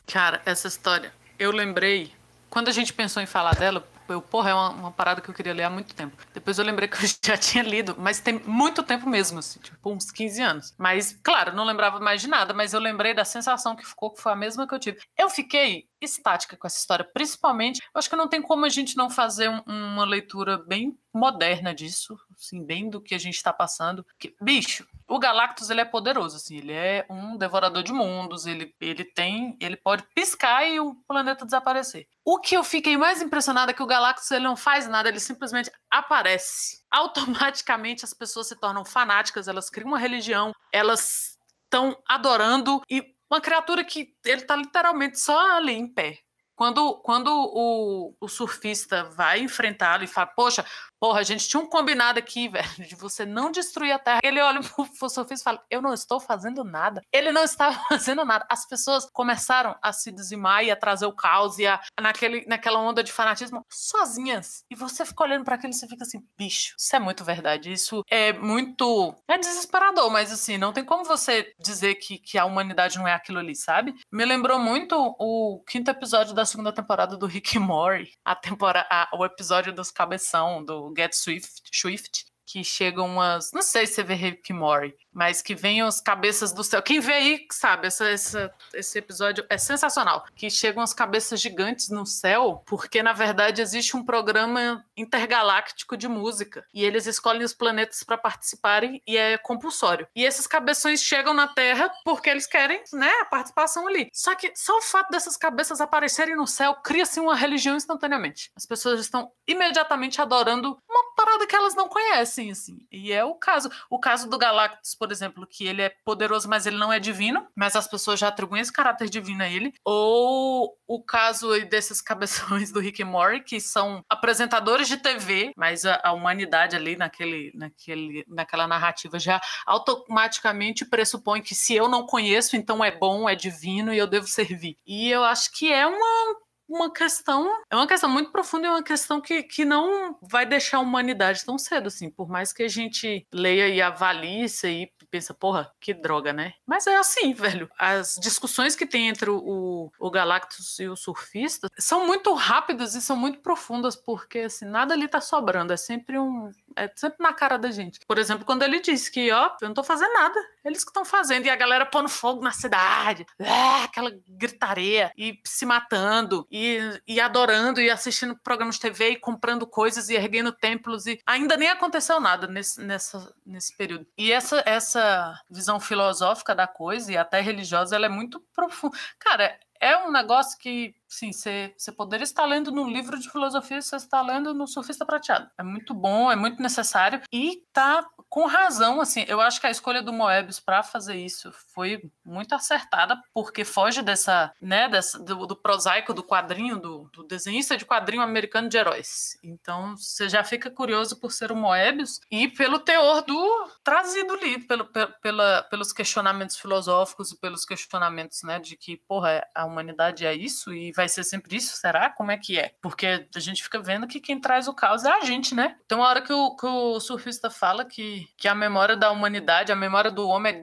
Cara, 0.06 0.40
essa 0.46 0.68
história, 0.68 1.12
eu 1.40 1.52
lembrei, 1.52 2.12
quando 2.48 2.68
a 2.68 2.72
gente 2.72 2.94
pensou 2.94 3.24
em 3.24 3.26
falar 3.26 3.56
dela, 3.56 3.84
eu, 4.12 4.22
porra, 4.22 4.50
é 4.50 4.54
uma, 4.54 4.70
uma, 4.70 4.92
parada 4.92 5.22
que 5.22 5.30
eu 5.30 5.34
queria 5.34 5.54
ler 5.54 5.64
há 5.64 5.70
muito 5.70 5.94
tempo. 5.94 6.16
Depois 6.34 6.58
eu 6.58 6.66
lembrei 6.66 6.88
que 6.90 6.98
eu 6.98 7.10
já 7.24 7.38
tinha 7.38 7.64
lido, 7.64 7.96
mas 7.98 8.20
tem 8.20 8.40
muito 8.40 8.84
tempo 8.84 9.10
mesmo, 9.10 9.40
assim, 9.40 9.60
tipo, 9.60 9.92
uns 9.92 10.12
15 10.12 10.42
anos. 10.42 10.76
Mas, 10.78 11.18
claro, 11.24 11.56
não 11.56 11.64
lembrava 11.64 12.00
mais 12.00 12.22
de 12.22 12.28
nada, 12.28 12.54
mas 12.54 12.74
eu 12.74 12.80
lembrei 12.80 13.14
da 13.14 13.26
sensação 13.26 13.76
que 13.76 13.86
ficou, 13.86 14.12
que 14.12 14.22
foi 14.22 14.32
a 14.32 14.36
mesma 14.36 14.68
que 14.68 14.74
eu 14.74 14.80
tive. 14.80 15.00
Eu 15.18 15.30
fiquei 15.30 15.88
estática 16.02 16.58
com 16.58 16.66
essa 16.66 16.80
história, 16.80 17.06
principalmente, 17.06 17.80
eu 17.80 18.00
acho 18.00 18.10
que 18.10 18.16
não 18.16 18.28
tem 18.28 18.42
como 18.42 18.66
a 18.66 18.70
gente 18.70 18.98
não 18.98 19.10
fazer 19.10 19.50
um, 19.50 19.62
uma 19.68 20.06
leitura 20.06 20.58
bem 20.58 20.98
moderna 21.14 21.74
disso, 21.74 22.18
assim, 22.36 22.64
bem 22.64 22.90
do 22.90 23.02
que 23.02 23.14
a 23.14 23.20
gente 23.20 23.36
está 23.36 23.54
passando. 23.54 24.06
Que, 24.18 24.36
bicho, 24.42 24.88
o 25.12 25.20
Galactus 25.20 25.70
ele 25.70 25.82
é 25.82 25.86
poderoso, 25.86 26.38
assim, 26.38 26.58
ele 26.58 26.72
é 26.72 27.06
um 27.10 27.36
devorador 27.36 27.84
de 27.84 27.92
mundos, 27.92 28.46
ele, 28.46 28.74
ele 28.80 29.04
tem, 29.04 29.58
ele 29.60 29.76
pode 29.76 30.04
piscar 30.16 30.66
e 30.66 30.80
o 30.80 30.96
planeta 31.06 31.44
desaparecer. 31.44 32.08
O 32.24 32.40
que 32.40 32.56
eu 32.56 32.64
fiquei 32.64 32.96
mais 32.96 33.22
impressionada 33.22 33.72
é 33.72 33.74
que 33.74 33.84
o 33.84 33.88
Galactus 33.88 34.32
ele 34.32 34.46
não 34.46 34.56
faz 34.56 34.88
nada, 34.88 35.10
ele 35.10 35.20
simplesmente 35.20 35.70
aparece. 35.92 36.82
Automaticamente 36.90 38.06
as 38.06 38.14
pessoas 38.14 38.48
se 38.48 38.56
tornam 38.56 38.86
fanáticas, 38.86 39.50
elas 39.50 39.70
criam 39.70 39.90
uma 39.90 40.00
religião, 40.00 40.54
elas 40.72 41.38
estão 41.66 42.02
adorando 42.08 42.82
e 42.90 43.04
uma 43.30 43.42
criatura 43.42 43.84
que 43.84 44.16
ele 44.26 44.44
tá 44.44 44.56
literalmente 44.56 45.20
só 45.20 45.58
ali 45.58 45.74
em 45.74 45.94
pé. 45.94 46.20
Quando, 46.56 47.02
quando 47.02 47.28
o, 47.34 48.16
o 48.22 48.28
surfista 48.30 49.04
vai 49.04 49.40
enfrentá-lo 49.40 50.04
e 50.04 50.08
fala, 50.08 50.28
poxa, 50.28 50.66
Porra, 51.02 51.22
a 51.22 51.24
gente 51.24 51.50
tinha 51.50 51.60
um 51.60 51.66
combinado 51.66 52.20
aqui, 52.20 52.48
velho, 52.48 52.70
de 52.88 52.96
você 52.96 53.26
não 53.26 53.52
destruir 53.52 53.92
a 53.92 53.98
Terra. 53.98 54.20
Ele 54.24 54.40
olha 54.40 54.62
pro 54.62 54.86
surfista 55.10 55.34
e 55.34 55.44
fala: 55.44 55.66
Eu 55.68 55.82
não 55.82 55.96
estou 55.96 56.20
fazendo 56.20 56.64
nada. 56.64 57.02
Ele 57.12 57.32
não 57.32 57.44
estava 57.44 57.76
fazendo 57.90 58.24
nada. 58.24 58.46
As 58.48 58.68
pessoas 58.68 59.10
começaram 59.12 59.76
a 59.82 59.92
se 59.92 60.12
dizimar 60.12 60.64
e 60.64 60.70
a 60.70 60.76
trazer 60.76 61.08
o 61.08 61.16
caos 61.16 61.58
e 61.58 61.66
a, 61.66 61.82
naquele, 62.00 62.46
naquela 62.46 62.80
onda 62.80 63.04
de 63.04 63.12
fanatismo 63.12 63.66
sozinhas. 63.68 64.64
E 64.70 64.76
você 64.76 65.04
fica 65.04 65.24
olhando 65.24 65.44
para 65.44 65.56
aquilo 65.56 65.74
e 65.74 65.76
você 65.76 65.88
fica 65.88 66.04
assim: 66.04 66.24
bicho, 66.38 66.76
isso 66.78 66.96
é 66.96 67.00
muito 67.00 67.24
verdade. 67.24 67.72
Isso 67.72 68.04
é 68.08 68.32
muito. 68.32 69.16
É 69.28 69.40
desesperador, 69.40 70.12
mas 70.12 70.32
assim, 70.32 70.60
não 70.60 70.72
tem 70.72 70.86
como 70.86 71.04
você 71.04 71.52
dizer 71.60 71.96
que, 71.96 72.20
que 72.20 72.38
a 72.38 72.46
humanidade 72.46 73.00
não 73.00 73.08
é 73.08 73.14
aquilo 73.16 73.40
ali, 73.40 73.56
sabe? 73.56 73.96
Me 74.12 74.24
lembrou 74.24 74.60
muito 74.60 74.96
o 75.18 75.64
quinto 75.68 75.90
episódio 75.90 76.36
da 76.36 76.46
segunda 76.46 76.72
temporada 76.72 77.18
do 77.18 77.26
Rick 77.26 77.58
Mori, 77.58 78.12
a 78.24 78.36
temporada, 78.36 78.88
o 79.16 79.26
episódio 79.26 79.74
dos 79.74 79.90
cabeção, 79.90 80.64
do 80.64 80.91
Get 80.96 81.14
Swift, 81.14 81.62
Swift 81.72 82.26
que 82.46 82.64
chegam 82.64 83.06
umas. 83.06 83.52
Não 83.54 83.62
sei 83.62 83.88
se 83.88 83.94
você 83.94 84.04
vê 84.04 84.14
Rick 84.14 84.52
Mori, 84.52 84.94
mas 85.14 85.42
que 85.42 85.56
vem 85.56 85.82
as 85.82 86.00
cabeças 86.00 86.52
do 86.52 86.64
céu. 86.64 86.82
Quem 86.82 87.00
vê 87.00 87.14
aí 87.14 87.48
sabe, 87.52 87.88
essa, 87.88 88.10
essa, 88.10 88.54
esse 88.74 88.98
episódio 88.98 89.46
é 89.50 89.58
sensacional. 89.58 90.26
Que 90.36 90.50
chegam 90.50 90.82
as 90.82 90.94
cabeças 90.94 91.40
gigantes 91.40 91.90
no 91.90 92.06
céu, 92.06 92.64
porque 92.66 93.04
na 93.04 93.14
verdade 93.14 93.62
existe 93.62 93.96
um 93.96 94.04
programa 94.04 94.84
intergaláctico 94.96 95.98
de 95.98 96.08
música. 96.08 96.66
E 96.74 96.84
eles 96.84 97.06
escolhem 97.06 97.44
os 97.44 97.54
planetas 97.54 98.04
para 98.04 98.18
participarem 98.18 99.02
e 99.06 99.18
é 99.18 99.38
compulsório. 99.38 100.08
E 100.16 100.24
esses 100.24 100.48
cabeções 100.48 101.04
chegam 101.04 101.34
na 101.34 101.48
Terra 101.48 101.92
porque 102.04 102.30
eles 102.30 102.48
querem, 102.48 102.82
né, 102.94 103.12
a 103.22 103.26
participação 103.26 103.88
ali. 103.88 104.10
Só 104.14 104.36
que 104.36 104.52
só 104.56 104.78
o 104.78 104.82
fato 104.82 105.12
dessas 105.12 105.38
cabeças 105.38 105.82
aparecerem 105.82 106.36
no 106.36 106.48
céu 106.48 106.76
cria-se 106.76 107.20
uma 107.20 107.36
religião 107.36 107.76
instantaneamente. 107.76 108.52
As 108.56 108.66
pessoas 108.66 109.00
estão 109.00 109.32
imediatamente 109.48 110.22
adorando 110.22 110.78
uma 110.90 111.16
parada 111.16 111.46
que 111.46 111.56
elas 111.56 111.76
não 111.76 111.88
conhecem, 111.88 112.52
assim. 112.52 112.80
E 112.92 113.12
é 113.12 113.24
o 113.24 113.36
caso. 113.36 113.70
O 113.90 114.00
caso 114.00 114.30
do 114.30 114.38
Galactus 114.38 114.96
por 115.02 115.12
exemplo, 115.12 115.48
que 115.48 115.66
ele 115.66 115.82
é 115.82 115.92
poderoso, 116.06 116.48
mas 116.48 116.68
ele 116.68 116.78
não 116.78 116.94
é 116.94 117.00
divino, 117.00 117.48
mas 117.56 117.76
as 117.76 117.88
pessoas 117.88 118.20
já 118.20 118.28
atribuem 118.28 118.62
esse 118.62 118.72
caráter 118.72 119.10
divino 119.10 119.42
a 119.42 119.50
ele. 119.50 119.74
Ou 119.84 120.78
o 120.88 121.04
caso 121.04 121.50
desses 121.66 122.00
cabeções 122.06 122.72
do 122.72 122.80
Rick 122.80 123.02
e 123.02 123.04
Morty, 123.04 123.44
que 123.44 123.60
são 123.60 124.06
apresentadores 124.08 124.88
de 124.88 124.98
TV, 124.98 125.54
mas 125.58 125.88
a, 125.88 126.00
a 126.04 126.14
humanidade 126.14 126.76
ali 126.76 126.96
naquele, 126.96 127.52
naquele, 127.56 128.24
naquela 128.28 128.68
narrativa 128.68 129.18
já 129.18 129.42
automaticamente 129.66 130.86
pressupõe 130.86 131.42
que 131.42 131.56
se 131.56 131.74
eu 131.74 131.90
não 131.90 132.06
conheço, 132.06 132.56
então 132.56 132.86
é 132.86 132.92
bom, 132.92 133.28
é 133.28 133.34
divino 133.34 133.92
e 133.92 133.98
eu 133.98 134.06
devo 134.06 134.28
servir. 134.28 134.78
E 134.86 135.10
eu 135.10 135.24
acho 135.24 135.52
que 135.52 135.74
é 135.74 135.88
uma 135.88 136.36
uma 136.72 136.92
questão, 136.92 137.50
é 137.70 137.76
uma 137.76 137.88
questão 137.88 138.10
muito 138.10 138.32
profunda 138.32 138.66
e 138.66 138.70
é 138.70 138.72
uma 138.72 138.84
questão 138.84 139.20
que, 139.20 139.44
que 139.44 139.66
não 139.66 140.18
vai 140.22 140.46
deixar 140.46 140.78
a 140.78 140.82
humanidade 140.82 141.44
tão 141.46 141.58
cedo, 141.58 141.88
assim, 141.88 142.10
por 142.10 142.30
mais 142.30 142.54
que 142.54 142.64
a 142.64 142.68
gente 142.68 143.28
leia 143.34 143.68
e 143.68 143.82
avalie 143.82 144.46
isso 144.46 144.66
aí, 144.66 144.90
pensa, 145.10 145.34
porra, 145.34 145.70
que 145.80 145.94
droga, 145.94 146.32
né? 146.32 146.54
Mas 146.66 146.88
é 146.88 146.96
assim, 146.96 147.34
velho, 147.36 147.70
as 147.78 148.16
discussões 148.16 148.76
que 148.76 148.86
tem 148.86 149.10
entre 149.10 149.30
o, 149.30 149.92
o 150.00 150.10
Galactus 150.10 150.80
e 150.80 150.88
o 150.88 150.96
surfista 150.96 151.68
são 151.78 152.08
muito 152.08 152.34
rápidas 152.34 152.96
e 152.96 153.02
são 153.02 153.18
muito 153.18 153.40
profundas, 153.42 153.96
porque, 153.96 154.40
assim, 154.40 154.66
nada 154.66 154.94
ali 154.94 155.08
tá 155.08 155.20
sobrando, 155.20 155.74
é 155.74 155.78
sempre 155.78 156.18
um, 156.18 156.50
é 156.76 156.92
sempre 156.96 157.18
na 157.20 157.34
cara 157.34 157.58
da 157.58 157.72
gente. 157.72 158.00
Por 158.08 158.18
exemplo, 158.18 158.46
quando 158.46 158.64
ele 158.64 158.80
disse 158.80 159.12
que, 159.12 159.32
ó, 159.32 159.56
eu 159.62 159.68
não 159.68 159.74
tô 159.74 159.84
fazendo 159.84 160.14
nada, 160.14 160.40
eles 160.64 160.84
que 160.84 160.90
estão 160.90 161.04
fazendo, 161.06 161.46
e 161.46 161.50
a 161.50 161.56
galera 161.56 161.86
pondo 161.86 162.10
fogo 162.10 162.42
na 162.42 162.52
cidade, 162.52 163.26
é, 163.40 163.84
aquela 163.84 164.12
gritaria, 164.28 165.12
e 165.18 165.40
se 165.46 165.66
matando, 165.66 166.48
e, 166.52 166.80
e 167.08 167.20
adorando, 167.20 167.82
e 167.82 167.90
assistindo 167.90 168.38
programas 168.44 168.76
de 168.76 168.82
TV, 168.82 169.10
e 169.10 169.20
comprando 169.20 169.66
coisas, 169.68 170.10
e 170.10 170.16
erguendo 170.16 170.52
templos, 170.52 171.06
e 171.06 171.20
ainda 171.26 171.58
nem 171.58 171.70
aconteceu 171.70 172.20
nada 172.20 172.48
nesse, 172.48 172.82
nessa, 172.82 173.34
nesse 173.46 173.76
período. 173.76 174.06
E 174.18 174.32
essa, 174.32 174.62
essa 174.66 175.40
visão 175.50 175.80
filosófica 175.80 176.56
da 176.56 176.68
coisa, 176.68 177.12
e 177.12 177.18
até 177.18 177.42
religiosa, 177.42 177.96
ela 177.96 178.06
é 178.06 178.10
muito 178.10 178.40
profunda. 178.54 178.98
Cara, 179.20 179.58
é 179.82 179.98
um 179.98 180.12
negócio 180.12 180.58
que 180.60 180.96
Sim, 181.12 181.34
você, 181.34 181.76
poderia 181.98 182.24
estar 182.24 182.46
lendo 182.46 182.72
no 182.72 182.90
livro 182.90 183.20
de 183.20 183.30
filosofia, 183.30 183.82
você 183.82 183.98
está 183.98 184.22
lendo 184.22 184.54
no 184.54 184.66
Surfista 184.66 185.06
Prateado. 185.06 185.50
É 185.58 185.62
muito 185.62 185.94
bom, 185.94 186.32
é 186.32 186.38
muito 186.38 186.62
necessário 186.62 187.22
e 187.34 187.66
tá 187.74 188.08
com 188.32 188.48
razão, 188.48 189.02
assim. 189.02 189.26
Eu 189.28 189.42
acho 189.42 189.60
que 189.60 189.68
a 189.68 189.72
escolha 189.72 190.02
do 190.02 190.14
Moebius 190.14 190.60
para 190.60 190.82
fazer 190.82 191.16
isso 191.16 191.52
foi 191.74 192.02
muito 192.24 192.56
acertada, 192.56 193.22
porque 193.34 193.66
foge 193.66 194.02
dessa, 194.02 194.54
né, 194.62 194.88
dessa, 194.88 195.20
do, 195.20 195.46
do 195.46 195.56
prosaico 195.56 196.14
do 196.14 196.24
quadrinho, 196.24 196.80
do, 196.80 197.10
do, 197.12 197.24
desenhista 197.24 197.76
de 197.76 197.86
quadrinho 197.86 198.24
americano 198.24 198.70
de 198.70 198.78
heróis. 198.78 199.38
Então, 199.44 199.98
você 199.98 200.30
já 200.30 200.44
fica 200.46 200.72
curioso 200.72 201.20
por 201.20 201.34
ser 201.34 201.52
o 201.52 201.56
Moebius 201.58 202.22
e 202.32 202.48
pelo 202.48 202.80
teor 202.80 203.22
do 203.22 203.70
trazido 203.84 204.34
ali, 204.34 204.60
pelo, 204.60 204.86
pela, 205.22 205.64
pelos 205.64 205.92
questionamentos 205.92 206.56
filosóficos 206.56 207.32
e 207.32 207.38
pelos 207.38 207.66
questionamentos, 207.66 208.44
né, 208.44 208.60
de 208.60 208.78
que, 208.78 208.96
porra, 208.96 209.46
a 209.54 209.66
humanidade 209.66 210.26
é 210.26 210.34
isso 210.34 210.74
e 210.74 210.94
vai 210.94 211.02
vai 211.02 211.10
ser 211.10 211.24
sempre 211.24 211.56
isso? 211.56 211.76
Será? 211.78 212.12
Como 212.12 212.32
é 212.32 212.38
que 212.38 212.60
é? 212.60 212.74
Porque 212.80 213.28
a 213.36 213.40
gente 213.40 213.64
fica 213.64 213.82
vendo 213.82 214.08
que 214.08 214.20
quem 214.20 214.40
traz 214.40 214.68
o 214.68 214.74
caos 214.74 215.04
é 215.04 215.12
a 215.12 215.22
gente, 215.22 215.56
né? 215.56 215.76
Então, 215.86 216.04
a 216.04 216.08
hora 216.08 216.22
que 216.22 216.32
o, 216.32 216.56
que 216.56 216.66
o 216.66 217.00
surfista 217.00 217.50
fala 217.50 217.84
que, 217.84 218.21
que 218.38 218.48
a 218.48 218.56
memória 218.56 218.96
da 218.96 219.12
humanidade, 219.12 219.72
a 219.72 219.76
memória 219.76 220.12
do 220.12 220.28
homem 220.28 220.54
é 220.54 220.62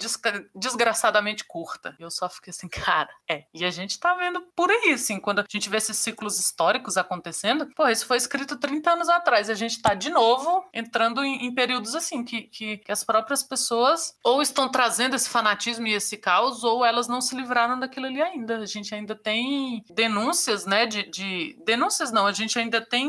desgraçadamente 0.55 1.45
curta. 1.45 1.97
Eu 1.99 2.11
só 2.11 2.29
fiquei 2.29 2.50
assim, 2.50 2.69
cara, 2.69 3.09
é. 3.29 3.45
E 3.53 3.65
a 3.65 3.71
gente 3.71 3.99
tá 3.99 4.15
vendo 4.15 4.41
por 4.55 4.71
aí, 4.71 4.93
assim, 4.93 5.19
quando 5.19 5.41
a 5.41 5.45
gente 5.49 5.69
vê 5.69 5.79
esses 5.79 5.97
ciclos 5.97 6.38
históricos 6.38 6.97
acontecendo, 6.97 7.69
pô, 7.75 7.88
isso 7.88 8.07
foi 8.07 8.17
escrito 8.17 8.59
30 8.59 8.91
anos 8.91 9.09
atrás. 9.09 9.50
A 9.50 9.55
gente 9.55 9.81
tá 9.81 9.95
de 9.95 10.11
novo 10.11 10.65
entrando 10.73 11.25
em, 11.25 11.47
em 11.47 11.55
períodos 11.55 11.95
assim, 11.95 12.25
que, 12.25 12.43
que, 12.43 12.79
que 12.79 12.93
as 12.93 13.03
próprias 13.03 13.43
pessoas 13.43 14.15
ou 14.23 14.43
estão 14.43 14.69
trazendo 14.69 15.17
esse 15.17 15.29
fanatismo 15.29 15.87
e 15.87 15.95
esse 15.95 16.17
caos, 16.17 16.62
ou 16.62 16.85
elas 16.85 17.09
não 17.09 17.21
se 17.21 17.35
livraram 17.35 17.79
daquilo 17.79 18.07
ali 18.07 18.21
ainda. 18.21 18.59
A 18.59 18.67
gente 18.67 18.95
ainda 18.95 19.15
tem 19.15 19.83
denúncias 19.91 20.59
né? 20.67 20.87
De, 20.87 21.11
de, 21.11 21.57
denúncias 21.65 22.12
não, 22.12 22.27
a 22.27 22.33
gente 22.33 22.59
ainda 22.59 22.81
tem 22.81 23.09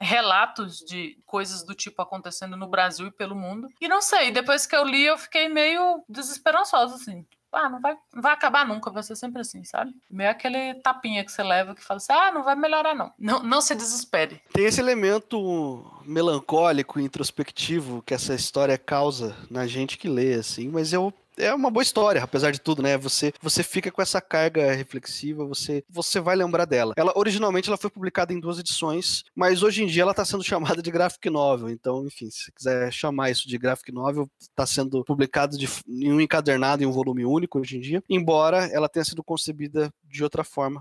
relatos 0.00 0.78
de 0.78 1.18
coisas 1.24 1.64
do 1.64 1.74
tipo 1.74 2.00
acontecendo 2.02 2.56
no 2.56 2.68
Brasil 2.68 3.06
e 3.06 3.12
pelo 3.12 3.34
mundo. 3.34 3.68
E 3.80 3.85
não 3.88 4.00
sei, 4.00 4.30
depois 4.30 4.66
que 4.66 4.76
eu 4.76 4.84
li, 4.84 5.04
eu 5.04 5.18
fiquei 5.18 5.48
meio 5.48 6.02
desesperançosa, 6.08 6.96
assim. 6.96 7.24
Ah, 7.52 7.70
não 7.70 7.80
vai, 7.80 7.96
não 8.12 8.22
vai 8.22 8.32
acabar 8.32 8.66
nunca, 8.66 8.90
vai 8.90 9.02
ser 9.02 9.16
sempre 9.16 9.40
assim, 9.40 9.64
sabe? 9.64 9.90
Meio 10.10 10.30
aquele 10.30 10.74
tapinha 10.82 11.24
que 11.24 11.32
você 11.32 11.42
leva 11.42 11.74
que 11.74 11.82
fala 11.82 11.96
assim: 11.96 12.12
ah, 12.12 12.30
não 12.30 12.42
vai 12.42 12.54
melhorar, 12.54 12.94
não. 12.94 13.12
Não, 13.18 13.42
não 13.42 13.60
se 13.62 13.74
desespere. 13.74 14.42
Tem 14.52 14.66
esse 14.66 14.80
elemento 14.80 15.84
melancólico, 16.04 17.00
introspectivo 17.00 18.02
que 18.02 18.12
essa 18.12 18.34
história 18.34 18.76
causa 18.76 19.34
na 19.50 19.66
gente 19.66 19.96
que 19.96 20.08
lê, 20.08 20.34
assim, 20.34 20.68
mas 20.68 20.92
eu 20.92 21.12
é 21.38 21.54
uma 21.54 21.70
boa 21.70 21.82
história, 21.82 22.22
apesar 22.22 22.50
de 22.50 22.60
tudo, 22.60 22.82
né? 22.82 22.96
Você, 22.98 23.32
você 23.40 23.62
fica 23.62 23.90
com 23.90 24.02
essa 24.02 24.20
carga 24.20 24.72
reflexiva, 24.72 25.44
você, 25.44 25.84
você 25.88 26.20
vai 26.20 26.36
lembrar 26.36 26.64
dela. 26.64 26.94
Ela 26.96 27.12
originalmente 27.14 27.68
ela 27.68 27.76
foi 27.76 27.90
publicada 27.90 28.32
em 28.32 28.40
duas 28.40 28.58
edições, 28.58 29.22
mas 29.34 29.62
hoje 29.62 29.82
em 29.82 29.86
dia 29.86 30.02
ela 30.02 30.12
está 30.12 30.24
sendo 30.24 30.42
chamada 30.44 30.82
de 30.82 30.90
graphic 30.90 31.28
novel. 31.30 31.68
Então, 31.68 32.06
enfim, 32.06 32.30
se 32.30 32.52
quiser 32.52 32.92
chamar 32.92 33.30
isso 33.30 33.48
de 33.48 33.58
graphic 33.58 33.92
novel, 33.92 34.28
está 34.40 34.66
sendo 34.66 35.04
publicado 35.04 35.56
de, 35.56 35.68
em 35.86 36.12
um 36.12 36.20
encadernado 36.20 36.82
em 36.82 36.86
um 36.86 36.92
volume 36.92 37.24
único 37.24 37.58
hoje 37.60 37.76
em 37.76 37.80
dia, 37.80 38.02
embora 38.08 38.66
ela 38.72 38.88
tenha 38.88 39.04
sido 39.04 39.22
concebida 39.22 39.90
de 40.04 40.22
outra 40.22 40.42
forma. 40.44 40.80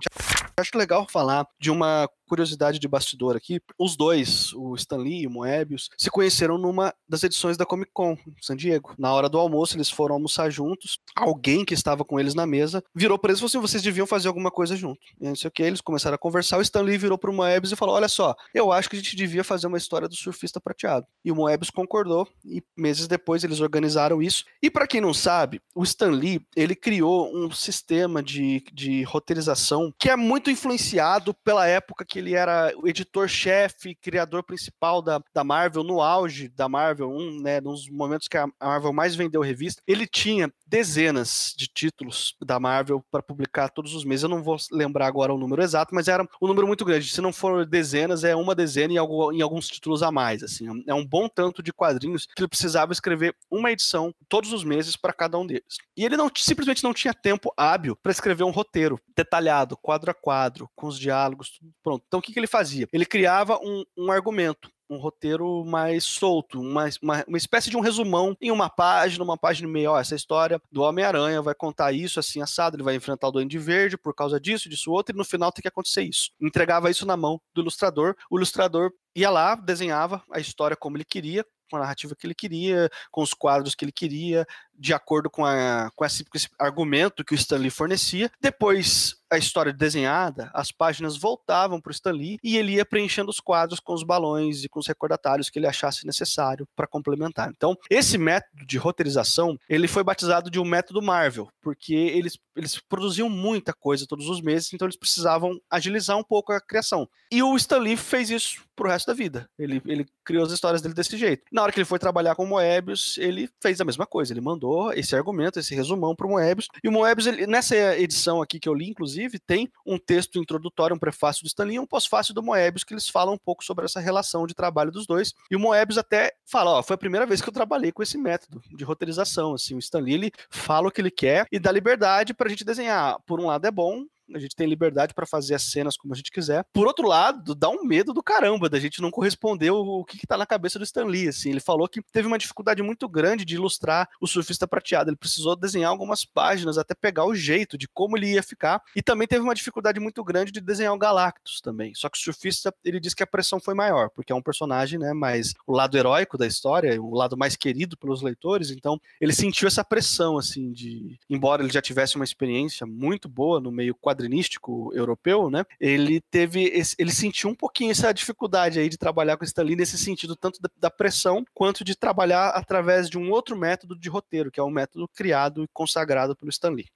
Acho 0.58 0.78
legal 0.78 1.06
falar 1.10 1.46
de 1.60 1.70
uma 1.70 2.10
curiosidade 2.26 2.80
de 2.80 2.88
bastidor 2.88 3.36
aqui, 3.36 3.62
os 3.80 3.96
dois, 3.96 4.54
o 4.54 4.76
Stan 4.76 4.98
Lee 4.98 5.22
e 5.22 5.28
o 5.28 5.32
Moebius, 5.32 5.90
se 5.98 6.10
conheceram 6.10 6.58
numa 6.58 6.94
das 7.08 7.24
edições 7.24 7.58
da 7.58 7.66
Comic 7.66 7.92
Con, 7.94 8.18
San 8.42 8.56
Diego. 8.56 8.94
Na 8.98 9.14
hora 9.14 9.30
do 9.30 9.38
almoço, 9.38 9.76
eles 9.76 9.90
foram 9.90 10.16
almoçar 10.16 10.50
juntos. 10.50 11.00
Alguém 11.16 11.64
que 11.64 11.74
estava 11.74 12.04
com 12.04 12.20
eles 12.20 12.34
na 12.34 12.46
mesa 12.46 12.84
virou 12.94 13.18
para 13.18 13.32
eles 13.32 13.40
e 13.40 13.42
falou 13.42 13.50
assim: 13.50 13.60
vocês 13.60 13.84
deviam 13.84 14.08
fazer 14.08 14.28
alguma 14.28 14.52
coisa 14.52 14.76
junto. 14.76 15.00
E 15.20 15.28
não 15.28 15.36
sei 15.36 15.48
o 15.48 15.52
que, 15.52 15.64
eles 15.64 15.82
começaram 15.82 16.16
a 16.16 16.20
conversar. 16.20 16.58
O 16.58 16.62
Stan 16.62 16.82
Lee 16.82 16.98
virou 16.98 17.18
pro 17.18 17.34
Moebius 17.34 17.72
e 17.72 17.76
falou: 17.76 17.96
olha 17.96 18.08
só, 18.08 18.36
eu 18.54 18.72
acho 18.72 18.90
que 18.90 18.96
a 18.96 19.00
gente 19.00 19.16
devia 19.16 19.44
fazer 19.44 19.68
uma 19.68 19.78
história 19.78 20.08
do 20.08 20.16
surfista 20.16 20.60
prateado. 20.60 21.06
E 21.24 21.32
o 21.32 21.36
Moebius 21.36 21.70
concordou 21.70 22.28
e 22.44 22.64
meses 22.78 23.08
depois 23.08 23.44
eles 23.44 23.60
organizaram 23.60 24.22
isso. 24.22 24.44
E 24.62 24.70
para 24.70 24.88
quem 24.88 25.02
não 25.02 25.14
sabe, 25.14 25.62
o 25.74 25.84
Stan 25.84 26.12
Lee, 26.12 26.42
ele 26.56 26.76
criou 26.76 27.36
um 27.36 27.52
sistema 27.52 28.22
de, 28.22 28.64
de 28.74 29.04
roteirização 29.04 29.94
que 30.00 30.10
é 30.10 30.16
muito 30.16 30.50
influenciado 30.50 31.34
pela 31.34 31.68
época 31.68 32.06
que 32.06 32.15
ele 32.20 32.36
era 32.36 32.74
o 32.78 32.88
editor-chefe, 32.88 33.96
criador 33.96 34.44
principal 34.44 35.02
da, 35.02 35.22
da 35.34 35.44
Marvel, 35.44 35.84
no 35.84 36.02
auge 36.02 36.50
da 36.50 36.68
Marvel, 36.68 37.10
um, 37.10 37.42
né, 37.42 37.62
nos 37.62 37.90
momentos 37.90 38.28
que 38.28 38.38
a 38.38 38.48
Marvel 38.62 38.94
mais 38.94 39.16
vendeu 39.16 39.42
revista, 39.42 39.82
ele 39.88 40.08
tinha 40.08 40.52
dezenas 40.66 41.54
de 41.58 41.68
títulos 41.68 42.36
da 42.42 42.60
Marvel 42.60 43.04
para 43.12 43.22
publicar 43.22 43.70
todos 43.70 43.94
os 43.94 44.04
meses. 44.04 44.24
Eu 44.24 44.30
não 44.30 44.44
vou 44.44 44.58
lembrar 44.72 45.08
agora 45.08 45.34
o 45.34 45.38
número 45.38 45.62
exato, 45.62 45.94
mas 45.94 46.08
era 46.08 46.24
um 46.42 46.48
número 46.48 46.68
muito 46.68 46.84
grande. 46.84 47.10
Se 47.10 47.22
não 47.22 47.32
for 47.32 47.66
dezenas, 47.66 48.24
é 48.24 48.36
uma 48.36 48.56
dezena 48.56 48.94
e 48.94 48.96
em 48.98 49.42
alguns 49.42 49.68
títulos 49.68 50.02
a 50.02 50.12
mais. 50.12 50.44
Assim, 50.44 50.84
é 50.88 50.94
um 50.94 51.06
bom 51.06 51.28
tanto 51.28 51.62
de 51.62 51.72
quadrinhos 51.72 52.26
que 52.26 52.42
ele 52.42 52.48
precisava 52.48 52.92
escrever 52.92 53.36
uma 53.50 53.72
edição 53.72 54.14
todos 54.28 54.52
os 54.52 54.64
meses 54.64 54.96
para 54.96 55.14
cada 55.14 55.38
um 55.38 55.46
deles. 55.46 55.78
E 55.96 56.04
ele 56.04 56.18
não 56.18 56.30
simplesmente 56.36 56.84
não 56.84 56.94
tinha 56.94 57.14
tempo 57.14 57.54
hábil 57.56 57.96
para 57.96 58.12
escrever 58.12 58.44
um 58.44 58.52
roteiro 58.52 59.00
detalhado, 59.16 59.78
quadro 59.78 60.12
a 60.12 60.14
quadro, 60.14 60.70
com 60.76 60.88
os 60.88 61.00
diálogos, 61.00 61.52
tudo 61.52 61.72
pronto. 61.84 62.04
Então 62.08 62.20
o 62.20 62.24
que, 62.24 62.34
que 62.34 62.40
ele 62.40 62.48
fazia? 62.48 62.88
Ele 62.92 63.06
criava 63.06 63.58
um, 63.62 63.84
um 63.98 64.12
argumento 64.12 64.70
um 64.90 64.98
roteiro 64.98 65.64
mais 65.66 66.04
solto, 66.04 66.60
uma, 66.60 66.90
uma, 67.02 67.24
uma, 67.28 67.38
espécie 67.38 67.70
de 67.70 67.78
um 67.78 67.82
resumão 67.82 68.36
em 68.40 68.52
uma 68.52 68.70
página, 68.70 69.24
uma 69.24 69.38
página 69.38 69.68
e 69.68 69.72
meia. 69.72 69.92
Ó, 69.92 70.00
essa 70.00 70.16
história 70.16 70.62
do 70.72 70.82
Homem-Aranha 70.82 71.42
vai 71.42 71.56
contar 71.56 71.92
isso 71.92 72.20
assim 72.20 72.42
assado, 72.42 72.76
ele 72.76 72.84
vai 72.84 72.96
enfrentar 72.96 73.28
o 73.28 73.32
Duende 73.32 73.58
Verde 73.58 73.98
por 73.98 74.14
causa 74.14 74.40
disso, 74.40 74.70
disso 74.70 74.92
outro, 74.92 75.16
e 75.16 75.18
no 75.18 75.26
final 75.26 75.52
tem 75.52 75.62
que 75.62 75.68
acontecer 75.68 76.04
isso. 76.04 76.32
Entregava 76.40 76.90
isso 76.90 77.06
na 77.06 77.18
mão 77.18 77.40
do 77.54 77.62
ilustrador, 77.62 78.16
o 78.30 78.38
ilustrador 78.38 78.92
ia 79.16 79.30
lá, 79.30 79.56
desenhava 79.56 80.22
a 80.32 80.40
história 80.40 80.76
como 80.76 80.98
ele 80.98 81.06
queria, 81.06 81.46
com 81.70 81.78
a 81.78 81.80
narrativa 81.80 82.16
que 82.16 82.28
ele 82.28 82.36
queria, 82.36 82.90
com 83.12 83.22
os 83.22 83.34
quadros 83.34 83.74
que 83.74 83.86
ele 83.86 83.92
queria, 83.92 84.46
de 84.78 84.94
acordo 84.94 85.30
com, 85.30 85.46
a, 85.46 85.90
com, 85.96 86.06
esse, 86.06 86.24
com 86.24 86.38
esse 86.38 86.50
argumento 86.60 87.24
que 87.24 87.34
o 87.34 87.36
Stanley 87.36 87.70
fornecia. 87.70 88.32
Depois, 88.42 89.16
a 89.30 89.38
história 89.38 89.74
desenhada, 89.74 90.50
as 90.54 90.72
páginas 90.72 91.18
voltavam 91.18 91.82
para 91.82 91.90
o 91.90 91.94
Stanley 91.94 92.38
e 92.44 92.58
ele 92.58 92.74
ia 92.74 92.86
preenchendo 92.86 93.30
os 93.30 93.40
quadros 93.40 93.80
com 93.80 93.94
os 93.94 94.04
balões 94.04 94.64
e 94.64 94.70
com 94.70 94.80
os 94.80 94.88
recordatários 94.88 95.50
que 95.50 95.60
ele 95.60 95.68
achasse 95.68 96.06
necessário 96.06 96.68
para 96.76 96.88
complementar. 96.88 97.52
Então, 97.56 97.76
esse 97.90 98.18
método 98.18 98.66
de 98.66 98.78
roteirização, 98.78 99.58
ele 99.70 99.88
foi 99.88 100.04
batizado 100.04 100.50
de 100.50 100.60
um 100.60 100.66
método 100.66 101.02
Marvel, 101.02 101.50
porque 101.62 101.94
eles, 101.94 102.38
eles 102.56 102.80
produziam 102.80 103.30
muita 103.30 103.74
coisa 103.74 104.06
todos 104.08 104.28
os 104.30 104.42
meses, 104.42 104.72
então 104.74 104.86
eles 104.86 104.98
precisavam 104.98 105.60
agilizar 105.70 106.18
um 106.18 106.24
pouco 106.24 106.54
a 106.54 106.62
criação. 106.62 107.08
E 107.32 107.42
o 107.42 107.56
Stanley 107.56 107.98
fez 107.98 108.30
isso 108.30 108.64
pro 108.76 108.90
resto 108.90 109.08
da 109.08 109.14
vida. 109.14 109.50
Ele, 109.58 109.82
ele 109.86 110.06
criou 110.24 110.46
as 110.46 110.52
histórias 110.52 110.82
dele 110.82 110.94
desse 110.94 111.18
jeito. 111.18 111.44
Na 111.52 111.64
hora 111.64 111.72
que 111.72 111.80
ele 111.80 111.86
foi 111.86 111.98
trabalhar 111.98 112.36
com 112.36 112.46
Moebius, 112.46 113.18
ele 113.18 113.50
fez 113.62 113.80
a 113.80 113.86
mesma 113.86 114.06
coisa. 114.06 114.34
Ele 114.34 114.42
mandou 114.42 114.65
esse 114.94 115.16
argumento, 115.16 115.60
esse 115.60 115.76
resumão 115.76 116.16
pro 116.16 116.30
Moebius. 116.30 116.68
E 116.84 116.88
o 116.88 116.92
Moebius, 116.92 117.28
ele, 117.28 117.48
nessa 117.48 117.76
edição 117.98 118.42
aqui 118.42 118.60
que 118.60 118.70
eu 118.70 118.74
li, 118.74 118.90
inclusive, 118.90 119.40
tem 119.40 119.70
um 119.86 119.98
texto 119.98 120.40
introdutório, 120.40 120.96
um 120.96 121.00
prefácio 121.00 121.44
do 121.44 121.48
Stanley 121.48 121.76
e 121.76 121.80
um 121.80 121.86
pós-fácio 121.86 122.34
do 122.34 122.44
Moebius, 122.44 122.84
que 122.84 122.94
eles 122.94 123.08
falam 123.08 123.34
um 123.34 123.38
pouco 123.38 123.64
sobre 123.64 123.86
essa 123.86 124.00
relação 124.00 124.46
de 124.46 124.54
trabalho 124.54 124.92
dos 124.92 125.06
dois. 125.06 125.34
E 125.50 125.56
o 125.56 125.60
Moebius 125.60 125.98
até 125.98 126.34
fala, 126.46 126.72
ó, 126.72 126.84
foi 126.84 126.96
a 126.96 126.98
primeira 126.98 127.26
vez 127.26 127.42
que 127.42 127.50
eu 127.50 127.54
trabalhei 127.54 127.92
com 127.92 128.04
esse 128.04 128.18
método 128.18 128.62
de 128.72 128.84
roteirização, 128.84 129.54
assim, 129.54 129.76
o 129.76 129.80
Stanley, 129.80 130.14
ele 130.14 130.32
fala 130.50 130.88
o 130.88 130.92
que 130.92 131.02
ele 131.02 131.12
quer 131.12 131.48
e 131.52 131.60
dá 131.60 131.72
liberdade 131.72 132.34
pra 132.34 132.50
gente 132.50 132.64
desenhar. 132.64 133.18
Por 133.26 133.40
um 133.40 133.48
lado 133.48 133.66
é 133.66 133.72
bom, 133.72 134.06
a 134.34 134.40
gente 134.40 134.56
tem 134.56 134.68
liberdade 134.68 135.14
para 135.14 135.26
fazer 135.26 135.56
as 135.56 135.64
cenas 135.64 135.98
como 135.98 136.14
a 136.14 136.18
gente 136.18 136.32
quiser. 136.32 136.66
Por 136.74 136.88
outro 136.88 137.08
lado, 137.08 137.54
dá 137.54 137.70
um 137.70 137.84
medo 137.84 138.14
do 138.14 138.24
caramba 138.24 138.70
da 138.70 138.80
gente 138.80 139.02
não 139.02 139.12
corresponder 139.12 139.72
o, 139.72 140.04
que, 140.04 140.18
que 140.18 140.28
tá 140.28 140.38
na 140.38 140.46
cabeça 140.46 140.80
do 140.80 140.84
Stan 140.84 141.06
Lee, 141.06 141.28
assim. 141.28 141.52
Ele 141.52 141.60
falou 141.60 141.88
que 141.88 142.02
teve 142.02 142.28
uma 142.28 142.38
dificuldade 142.38 142.82
muito 142.82 143.08
grande 143.08 143.46
de 143.46 143.56
ilustrar 143.56 144.10
o 144.20 144.28
surfista 144.28 144.68
prateado. 144.68 145.10
Ele 145.10 145.18
precisou 145.18 145.56
desenhar 145.56 145.90
algumas 145.90 146.26
páginas 146.26 146.78
até 146.78 146.94
pegar 146.94 147.26
o 147.26 147.36
jeito 147.36 147.78
de 147.78 147.88
como 147.88 148.18
ele 148.18 148.34
ia 148.34 148.44
ficar. 148.44 148.82
E 148.96 149.02
também 149.02 149.28
teve 149.28 149.44
uma 149.44 149.56
dificuldade 149.56 150.00
muito 150.00 150.24
grande 150.24 150.52
de 150.52 150.60
desenhar 150.60 150.94
o 150.94 150.98
Galactus 150.98 151.62
também. 151.62 151.94
Só 151.94 152.10
que 152.10 152.18
o 152.18 152.22
surfista, 152.22 152.74
ele 152.84 153.00
disse 153.00 153.16
que 153.16 153.24
a 153.24 153.28
pressão 153.28 153.60
foi 153.60 153.74
maior, 153.74 154.10
porque 154.10 154.32
é 154.32 154.36
um 154.36 154.42
personagem, 154.42 155.00
né, 155.00 155.14
mais 155.14 155.54
o 155.68 155.74
lado 155.74 155.98
heróico 155.98 156.38
da 156.38 156.48
história, 156.48 157.02
o 157.02 157.14
lado 157.14 157.38
mais 157.38 157.56
querido 157.56 157.98
pelos 157.98 158.22
leitores, 158.22 158.72
então 158.72 159.00
ele 159.20 159.34
sentiu 159.34 159.68
essa 159.68 159.84
pressão, 159.84 160.38
assim, 160.38 160.72
de... 160.72 161.20
Embora 161.30 161.64
ele 161.64 161.72
já 161.72 161.82
tivesse 161.82 162.16
uma 162.16 162.26
experiência 162.26 162.86
muito 162.86 163.28
boa 163.28 163.60
no 163.60 163.72
meio 163.72 163.96
quadrinho 163.96 164.15
quadrinístico 164.16 164.92
europeu, 164.94 165.50
né? 165.50 165.66
Ele 165.80 166.22
teve, 166.32 166.64
esse, 166.64 166.96
ele 166.98 167.12
sentiu 167.12 167.50
um 167.50 167.56
pouquinho 167.56 167.92
essa 167.92 168.14
dificuldade 168.14 168.80
aí 168.80 168.88
de 168.88 168.98
trabalhar 168.98 169.36
com 169.36 169.44
o 169.44 169.46
Stanley 169.46 169.76
nesse 169.76 169.98
sentido, 169.98 170.36
tanto 170.36 170.62
da, 170.62 170.70
da, 170.78 170.90
pressão 170.90 171.46
quanto 171.54 171.84
de 171.84 171.96
trabalhar 171.96 172.50
através 172.50 173.10
de 173.10 173.18
um 173.18 173.30
outro 173.30 173.58
método 173.58 173.98
de 173.98 174.08
roteiro, 174.08 174.50
que 174.50 174.60
é 174.60 174.64
um 174.64 174.70
método 174.70 175.08
criado 175.10 175.64
e 175.64 175.68
consagrado 175.74 176.36
pelo 176.36 176.50
Stanley. 176.50 176.88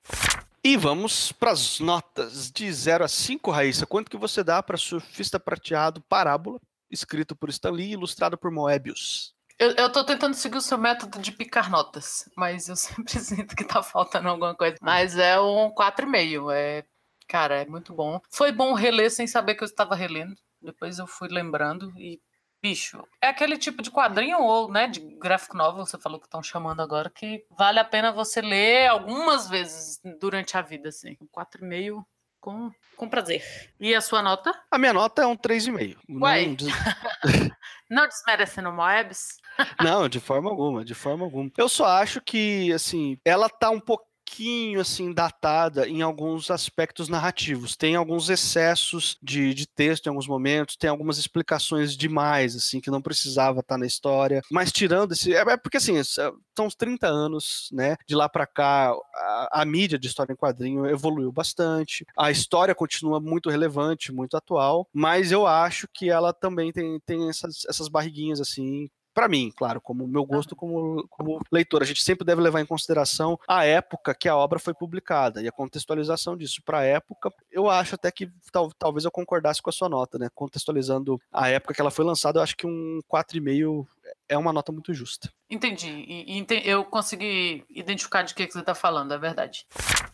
E 0.63 0.77
vamos 0.77 1.31
para 1.31 1.51
as 1.51 1.79
notas 1.79 2.51
de 2.51 2.71
0 2.71 3.03
a 3.03 3.07
5, 3.07 3.51
Raíssa. 3.51 3.85
Quanto 3.85 4.09
que 4.09 4.17
você 4.17 4.43
dá 4.43 4.61
para 4.61 4.77
Surfista 4.77 5.39
Prateado 5.39 6.01
Parábola, 6.01 6.59
escrito 6.89 7.35
por 7.35 7.49
Stanley 7.49 7.87
e 7.87 7.93
ilustrado 7.93 8.37
por 8.37 8.51
Moebius? 8.51 9.33
Eu, 9.57 9.71
eu 9.71 9.91
tô 9.91 10.05
tentando 10.05 10.33
seguir 10.35 10.57
o 10.57 10.61
seu 10.61 10.77
método 10.77 11.19
de 11.19 11.33
picar 11.33 11.69
notas, 11.69 12.29
mas 12.35 12.69
eu 12.69 12.75
sempre 12.77 13.19
sinto 13.19 13.55
que 13.55 13.65
tá 13.65 13.83
faltando 13.83 14.29
alguma 14.29 14.55
coisa. 14.55 14.77
Mas 14.81 15.17
é 15.17 15.39
um 15.39 15.69
4,5. 15.69 16.53
É 16.53 16.85
Cara, 17.29 17.61
é 17.61 17.65
muito 17.65 17.93
bom. 17.93 18.19
Foi 18.31 18.51
bom 18.51 18.73
reler 18.73 19.11
sem 19.11 19.27
saber 19.27 19.53
que 19.53 19.63
eu 19.63 19.67
estava 19.67 19.95
relendo. 19.95 20.35
Depois 20.59 20.97
eu 20.97 21.05
fui 21.05 21.29
lembrando 21.29 21.93
e 21.95 22.19
bicho, 22.61 23.01
é 23.21 23.27
aquele 23.27 23.57
tipo 23.57 23.81
de 23.83 23.91
quadrinho 23.91 24.39
ou, 24.41 24.69
né, 24.69 24.87
de 24.87 24.99
gráfico 25.17 25.55
novel, 25.55 25.85
você 25.85 25.97
falou 25.97 26.19
que 26.19 26.25
estão 26.25 26.43
chamando 26.43 26.81
agora, 26.81 27.09
que 27.09 27.45
vale 27.57 27.79
a 27.79 27.85
pena 27.85 28.11
você 28.11 28.41
ler 28.41 28.87
algumas 28.87 29.47
vezes 29.47 30.01
durante 30.19 30.57
a 30.57 30.61
vida, 30.61 30.89
assim. 30.89 31.15
Um 31.21 31.27
4,5 31.27 32.03
com, 32.41 32.71
com 32.97 33.07
prazer. 33.07 33.43
E 33.79 33.93
a 33.93 34.01
sua 34.01 34.21
nota? 34.21 34.51
A 34.71 34.77
minha 34.77 34.93
nota 34.93 35.21
é 35.21 35.25
um 35.25 35.37
3,5. 35.37 35.97
Uai. 36.09 36.45
Não, 36.49 36.55
des... 36.55 37.49
não 37.89 38.07
desmerecendo 38.07 38.71
Moebius? 38.71 39.37
não, 39.81 40.07
de 40.09 40.19
forma 40.19 40.49
alguma, 40.49 40.83
de 40.83 40.95
forma 40.95 41.25
alguma. 41.25 41.51
Eu 41.57 41.69
só 41.69 41.85
acho 41.85 42.21
que, 42.21 42.71
assim, 42.73 43.17
ela 43.23 43.49
tá 43.49 43.69
um 43.69 43.79
pouco 43.79 44.08
pouquinho 44.29 44.79
assim 44.79 45.11
datada 45.11 45.87
em 45.87 46.01
alguns 46.01 46.51
aspectos 46.51 47.09
narrativos. 47.09 47.75
Tem 47.75 47.95
alguns 47.95 48.29
excessos 48.29 49.17
de, 49.21 49.53
de 49.53 49.67
texto 49.67 50.05
em 50.05 50.09
alguns 50.09 50.27
momentos, 50.27 50.75
tem 50.75 50.89
algumas 50.89 51.17
explicações 51.17 51.97
demais 51.97 52.55
assim 52.55 52.79
que 52.79 52.91
não 52.91 53.01
precisava 53.01 53.61
estar 53.61 53.77
na 53.77 53.85
história. 53.85 54.41
Mas 54.51 54.71
tirando 54.71 55.13
esse, 55.13 55.33
é, 55.33 55.39
é 55.39 55.57
porque 55.57 55.77
assim, 55.77 56.01
são 56.03 56.35
uns 56.59 56.75
30 56.75 57.07
anos, 57.07 57.69
né? 57.71 57.95
De 58.07 58.15
lá 58.15 58.29
para 58.29 58.45
cá, 58.45 58.93
a, 59.15 59.61
a, 59.61 59.65
mídia 59.65 59.97
de 59.97 60.07
história 60.07 60.33
em 60.33 60.37
quadrinho 60.37 60.85
evoluiu 60.85 61.31
bastante. 61.31 62.05
A 62.17 62.29
história 62.29 62.75
continua 62.75 63.19
muito 63.19 63.49
relevante, 63.49 64.11
muito 64.11 64.37
atual, 64.37 64.87
mas 64.93 65.31
eu 65.31 65.47
acho 65.47 65.87
que 65.93 66.09
ela 66.09 66.33
também 66.33 66.71
tem, 66.71 66.99
tem 67.05 67.29
essas, 67.29 67.65
essas 67.67 67.87
barriguinhas 67.87 68.39
assim 68.39 68.89
para 69.13 69.27
mim, 69.27 69.51
claro, 69.55 69.81
como 69.81 70.07
meu 70.07 70.25
gosto 70.25 70.55
como, 70.55 71.07
como 71.09 71.41
leitor. 71.51 71.81
A 71.81 71.85
gente 71.85 72.03
sempre 72.03 72.25
deve 72.25 72.41
levar 72.41 72.61
em 72.61 72.65
consideração 72.65 73.39
a 73.47 73.65
época 73.65 74.13
que 74.13 74.29
a 74.29 74.35
obra 74.35 74.59
foi 74.59 74.73
publicada 74.73 75.41
e 75.41 75.47
a 75.47 75.51
contextualização 75.51 76.37
disso 76.37 76.61
para 76.63 76.79
a 76.79 76.83
época. 76.83 77.31
Eu 77.51 77.69
acho 77.69 77.95
até 77.95 78.11
que 78.11 78.31
tal, 78.51 78.71
talvez 78.77 79.05
eu 79.05 79.11
concordasse 79.11 79.61
com 79.61 79.69
a 79.69 79.73
sua 79.73 79.89
nota, 79.89 80.17
né? 80.17 80.29
Contextualizando 80.33 81.19
a 81.31 81.49
época 81.49 81.73
que 81.73 81.81
ela 81.81 81.91
foi 81.91 82.05
lançada, 82.05 82.39
eu 82.39 82.43
acho 82.43 82.55
que 82.55 82.67
um 82.67 82.99
4,5 83.11 83.85
é 84.27 84.37
uma 84.37 84.53
nota 84.53 84.71
muito 84.71 84.93
justa. 84.93 85.31
Entendi. 85.49 85.89
E, 85.89 86.39
e 86.39 86.45
eu 86.65 86.85
consegui 86.85 87.63
identificar 87.69 88.21
de 88.21 88.33
que, 88.33 88.45
que 88.45 88.53
você 88.53 88.59
está 88.59 88.75
falando, 88.75 89.13
é 89.13 89.17
verdade. 89.17 89.65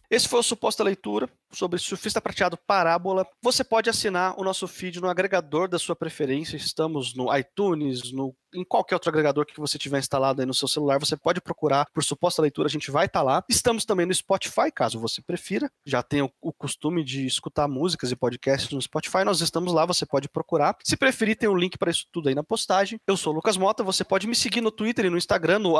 Esse 0.09 0.27
foi 0.27 0.39
o 0.39 0.43
Suposta 0.43 0.83
Leitura 0.83 1.29
sobre 1.51 1.79
Surfista 1.79 2.21
Prateado 2.21 2.57
Parábola. 2.57 3.25
Você 3.41 3.63
pode 3.63 3.89
assinar 3.89 4.39
o 4.39 4.43
nosso 4.43 4.67
feed 4.67 5.01
no 5.01 5.09
agregador 5.09 5.67
da 5.67 5.79
sua 5.79 5.95
preferência. 5.95 6.57
Estamos 6.57 7.15
no 7.15 7.35
iTunes, 7.35 8.11
no, 8.11 8.35
em 8.53 8.63
qualquer 8.63 8.95
outro 8.95 9.09
agregador 9.09 9.45
que 9.45 9.59
você 9.59 9.77
tiver 9.77 9.99
instalado 9.99 10.41
aí 10.41 10.45
no 10.45 10.53
seu 10.53 10.67
celular. 10.67 10.99
Você 10.99 11.17
pode 11.17 11.41
procurar 11.41 11.87
por 11.93 12.03
Suposta 12.03 12.41
Leitura, 12.41 12.67
a 12.67 12.71
gente 12.71 12.91
vai 12.91 13.05
estar 13.05 13.19
tá 13.19 13.23
lá. 13.23 13.43
Estamos 13.49 13.85
também 13.85 14.05
no 14.05 14.13
Spotify, 14.13 14.71
caso 14.73 14.99
você 14.99 15.21
prefira. 15.21 15.71
Já 15.85 16.03
tem 16.03 16.21
o, 16.21 16.31
o, 16.41 16.53
costume 16.53 17.03
de 17.03 17.25
escutar 17.25 17.67
músicas 17.67 18.11
e 18.11 18.15
podcasts 18.15 18.71
no 18.71 18.81
Spotify. 18.81 19.23
Nós 19.23 19.41
estamos 19.41 19.73
lá, 19.73 19.85
você 19.85 20.05
pode 20.05 20.29
procurar. 20.29 20.77
Se 20.83 20.97
preferir, 20.97 21.37
tem 21.37 21.49
o 21.49 21.53
um 21.53 21.57
link 21.57 21.77
para 21.77 21.91
isso 21.91 22.05
tudo 22.11 22.29
aí 22.29 22.35
na 22.35 22.43
postagem. 22.43 22.99
Eu 23.07 23.17
sou 23.17 23.33
o 23.33 23.35
Lucas 23.35 23.57
Mota. 23.57 23.83
Você 23.85 24.03
pode 24.03 24.27
me 24.27 24.35
seguir 24.35 24.61
no 24.61 24.71
Twitter 24.71 25.05
e 25.05 25.09
no 25.09 25.17
Instagram, 25.17 25.59
no 25.59 25.75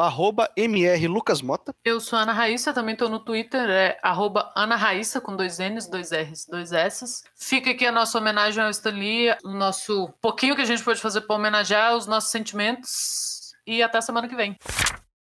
mrlucasmota. 0.55 1.73
Eu 1.83 1.99
sou 1.99 2.19
Ana 2.19 2.33
Raíssa, 2.33 2.71
também 2.71 2.93
estou 2.93 3.09
no 3.09 3.19
Twitter, 3.19 3.67
é 3.69 3.97
arroba 4.03 4.51
Ana 4.55 4.75
Raíssa 4.75 5.19
com 5.19 5.35
dois 5.35 5.57
N's, 5.57 5.87
dois 5.87 6.11
R's, 6.11 6.45
dois 6.45 6.71
S's. 6.71 7.23
Fica 7.35 7.71
aqui 7.71 7.85
a 7.85 7.91
nossa 7.91 8.17
homenagem 8.17 8.63
ao 8.63 8.69
Stan 8.69 8.91
Lee, 8.91 9.35
o 9.43 9.49
nosso 9.49 10.13
pouquinho 10.21 10.55
que 10.55 10.61
a 10.61 10.65
gente 10.65 10.83
pode 10.83 11.01
fazer 11.01 11.21
para 11.21 11.35
homenagear 11.35 11.95
os 11.95 12.05
nossos 12.05 12.29
sentimentos. 12.29 13.53
E 13.65 13.81
até 13.81 13.99
semana 13.99 14.27
que 14.27 14.35
vem. 14.35 14.55